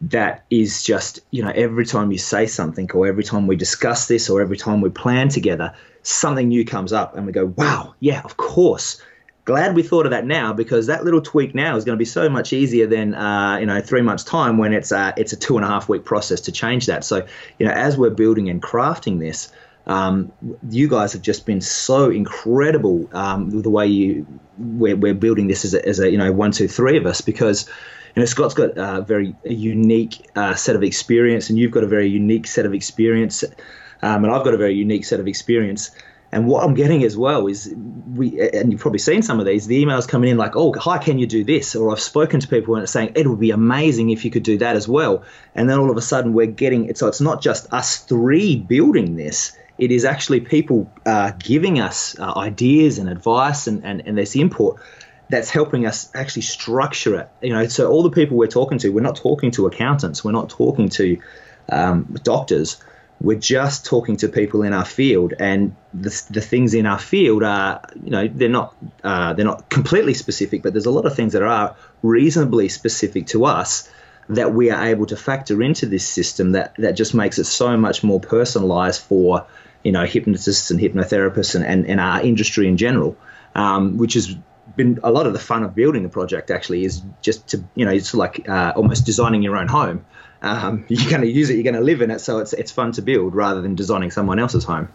[0.00, 4.08] That is just, you know, every time you say something or every time we discuss
[4.08, 7.94] this or every time we plan together, something new comes up and we go, wow,
[8.00, 9.00] yeah, of course
[9.44, 12.06] glad we thought of that now because that little tweak now is going to be
[12.06, 15.36] so much easier than uh, you know three months time when it's a, it's a
[15.36, 17.04] two and a half week process to change that.
[17.04, 17.26] So
[17.58, 19.52] you know as we're building and crafting this,
[19.86, 20.32] um,
[20.70, 24.26] you guys have just been so incredible um, with the way you
[24.58, 27.20] we're, we're building this as a, as a you know one two three of us
[27.20, 27.68] because.
[28.16, 31.88] You know, Scott's got a very unique uh, set of experience, and you've got a
[31.88, 33.42] very unique set of experience,
[34.02, 35.90] um, and I've got a very unique set of experience.
[36.34, 37.72] And what I'm getting as well is
[38.12, 40.98] we, and you've probably seen some of these, the emails coming in like, oh, hi,
[40.98, 41.76] can you do this?
[41.76, 44.42] Or I've spoken to people and it's saying it would be amazing if you could
[44.42, 45.22] do that as well.
[45.54, 46.98] And then all of a sudden we're getting it.
[46.98, 49.56] So it's not just us three building this.
[49.78, 54.34] It is actually people uh, giving us uh, ideas and advice and, and, and this
[54.34, 54.80] input
[55.30, 57.28] that's helping us actually structure it.
[57.42, 60.32] You know, so all the people we're talking to, we're not talking to accountants, we're
[60.32, 61.16] not talking to
[61.70, 62.82] um, doctors
[63.24, 67.42] we're just talking to people in our field, and the, the things in our field
[67.42, 71.16] are, you know, they're not uh, they're not completely specific, but there's a lot of
[71.16, 73.90] things that are reasonably specific to us
[74.28, 77.78] that we are able to factor into this system that that just makes it so
[77.78, 79.46] much more personalized for
[79.82, 83.16] you know hypnotists and hypnotherapists and, and, and our industry in general,
[83.54, 84.36] um, which has
[84.76, 87.86] been a lot of the fun of building the project actually is just to you
[87.86, 90.04] know it's like uh, almost designing your own home
[90.42, 92.70] um, you're going to use it, you're going to live in it, so it's it's
[92.70, 94.88] fun to build rather than designing someone else's home.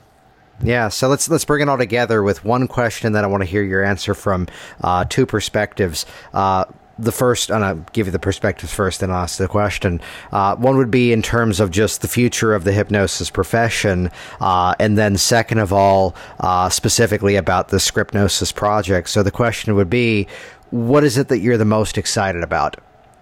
[0.64, 3.50] Yeah, so let's let's bring it all together with one question that I want to
[3.50, 4.48] hear your answer from
[4.82, 6.06] uh, two perspectives.
[6.34, 6.66] Uh,
[7.00, 10.02] the first, and I'll give you the perspectives first, then I'll ask the question.
[10.32, 14.12] Uh, one would be in terms of just the future of the hypnosis profession,
[14.42, 19.10] uh, and then second of all, uh, specifically about the Scriptnosis project.
[19.10, 20.28] So the question would be,
[20.72, 22.76] what is it that you're the most excited about?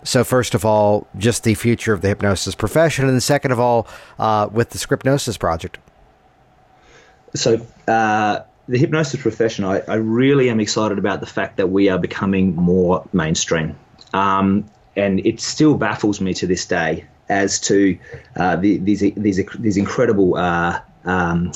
[0.08, 3.90] So, first of all, just the future of the hypnosis profession, and second of all,
[4.20, 5.80] uh, with the Scriptnosis project.
[7.36, 8.40] So, uh,
[8.70, 12.56] the hypnosis profession, I, I, really am excited about the fact that we are becoming
[12.56, 13.76] more mainstream.
[14.14, 14.64] Um,
[14.96, 18.00] and it still baffles me to this day as to
[18.38, 21.52] uh, the, these, these, these incredible uh, um,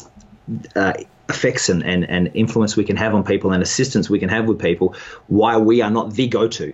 [0.75, 0.93] uh,
[1.29, 4.45] effects and, and, and influence we can have on people and assistance we can have
[4.45, 4.93] with people,
[5.27, 6.73] why we are not the go to.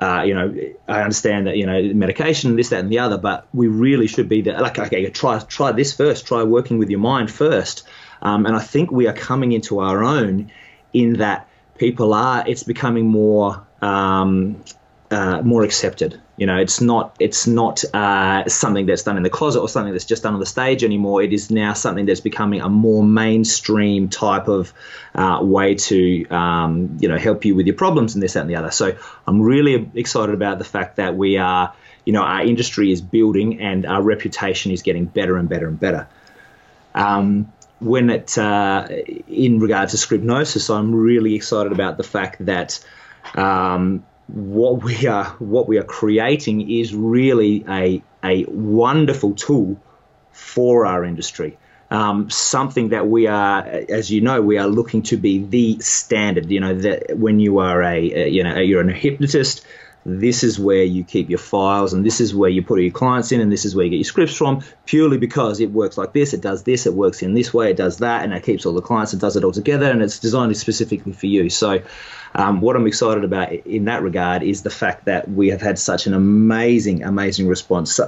[0.00, 0.54] Uh, you know,
[0.88, 4.28] I understand that you know medication, this, that, and the other, but we really should
[4.28, 6.26] be the, like, okay, try try this first.
[6.26, 7.86] Try working with your mind first.
[8.22, 10.50] Um, and I think we are coming into our own
[10.92, 12.44] in that people are.
[12.46, 14.62] It's becoming more um,
[15.10, 16.20] uh, more accepted.
[16.40, 19.92] You know, it's not it's not uh, something that's done in the closet or something
[19.92, 21.22] that's just done on the stage anymore.
[21.22, 24.72] It is now something that's becoming a more mainstream type of
[25.14, 28.48] uh, way to um, you know help you with your problems and this that and
[28.48, 28.70] the other.
[28.70, 31.74] So I'm really excited about the fact that we are
[32.06, 35.78] you know our industry is building and our reputation is getting better and better and
[35.78, 36.08] better.
[36.94, 38.88] Um, when it uh,
[39.28, 42.82] in regard to Scriptnosis, I'm really excited about the fact that
[43.34, 49.80] um, what we are what we are creating is really a a wonderful tool
[50.32, 51.58] for our industry.
[51.90, 56.48] Um, something that we are, as you know, we are looking to be the standard.
[56.48, 59.66] You know that when you are a, a you know you're a hypnotist,
[60.18, 63.32] this is where you keep your files and this is where you put your clients
[63.32, 66.12] in and this is where you get your scripts from purely because it works like
[66.12, 68.64] this it does this it works in this way it does that and it keeps
[68.64, 71.82] all the clients and does it all together and it's designed specifically for you so
[72.34, 75.78] um, what I'm excited about in that regard is the fact that we have had
[75.78, 77.98] such an amazing, amazing response,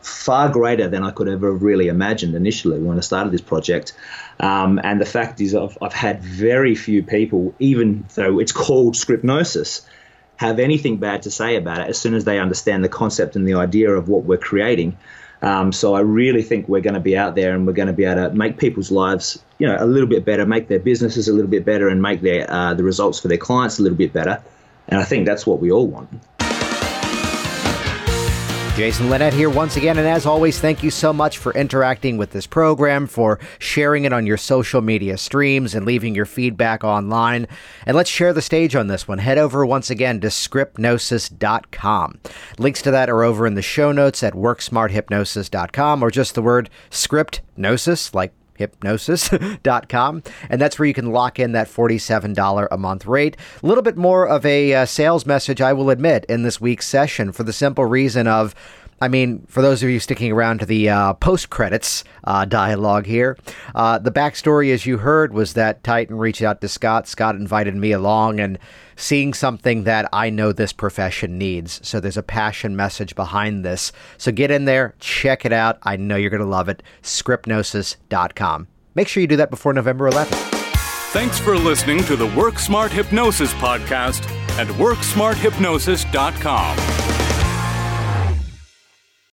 [0.00, 3.92] far greater than I could ever have really imagined initially when I started this project.
[4.38, 8.94] Um, and the fact is, I've, I've had very few people, even though it's called
[8.94, 9.82] Scriptnosis,
[10.40, 13.46] have anything bad to say about it as soon as they understand the concept and
[13.46, 14.96] the idea of what we're creating.
[15.42, 17.92] Um, so I really think we're going to be out there and we're going to
[17.92, 21.28] be able to make people's lives, you know, a little bit better, make their businesses
[21.28, 23.98] a little bit better, and make their uh, the results for their clients a little
[23.98, 24.42] bit better.
[24.88, 26.08] And I think that's what we all want.
[28.80, 32.30] Jason Linett here once again, and as always, thank you so much for interacting with
[32.30, 37.46] this program, for sharing it on your social media streams, and leaving your feedback online.
[37.84, 39.18] And let's share the stage on this one.
[39.18, 42.20] Head over once again to scriptnosis.com.
[42.56, 46.70] Links to that are over in the show notes at worksmarthypnosis.com, or just the word
[46.90, 50.22] scriptnosis, like hypnosis.com.
[50.48, 53.36] And that's where you can lock in that $47 a month rate.
[53.62, 56.86] A little bit more of a uh, sales message, I will admit, in this week's
[56.86, 58.54] session for the simple reason of.
[59.02, 63.06] I mean, for those of you sticking around to the uh, post credits uh, dialogue
[63.06, 63.38] here,
[63.74, 67.08] uh, the backstory, as you heard, was that Titan reached out to Scott.
[67.08, 68.58] Scott invited me along, and
[69.00, 71.86] seeing something that I know this profession needs.
[71.86, 73.92] So there's a passion message behind this.
[74.18, 75.78] So get in there, check it out.
[75.82, 76.82] I know you're going to love it.
[77.02, 78.68] Scriptnosis.com.
[78.94, 80.34] Make sure you do that before November 11th.
[81.12, 84.28] Thanks for listening to the Work Smart Hypnosis podcast
[84.58, 87.19] at WorkSmartHypnosis.com.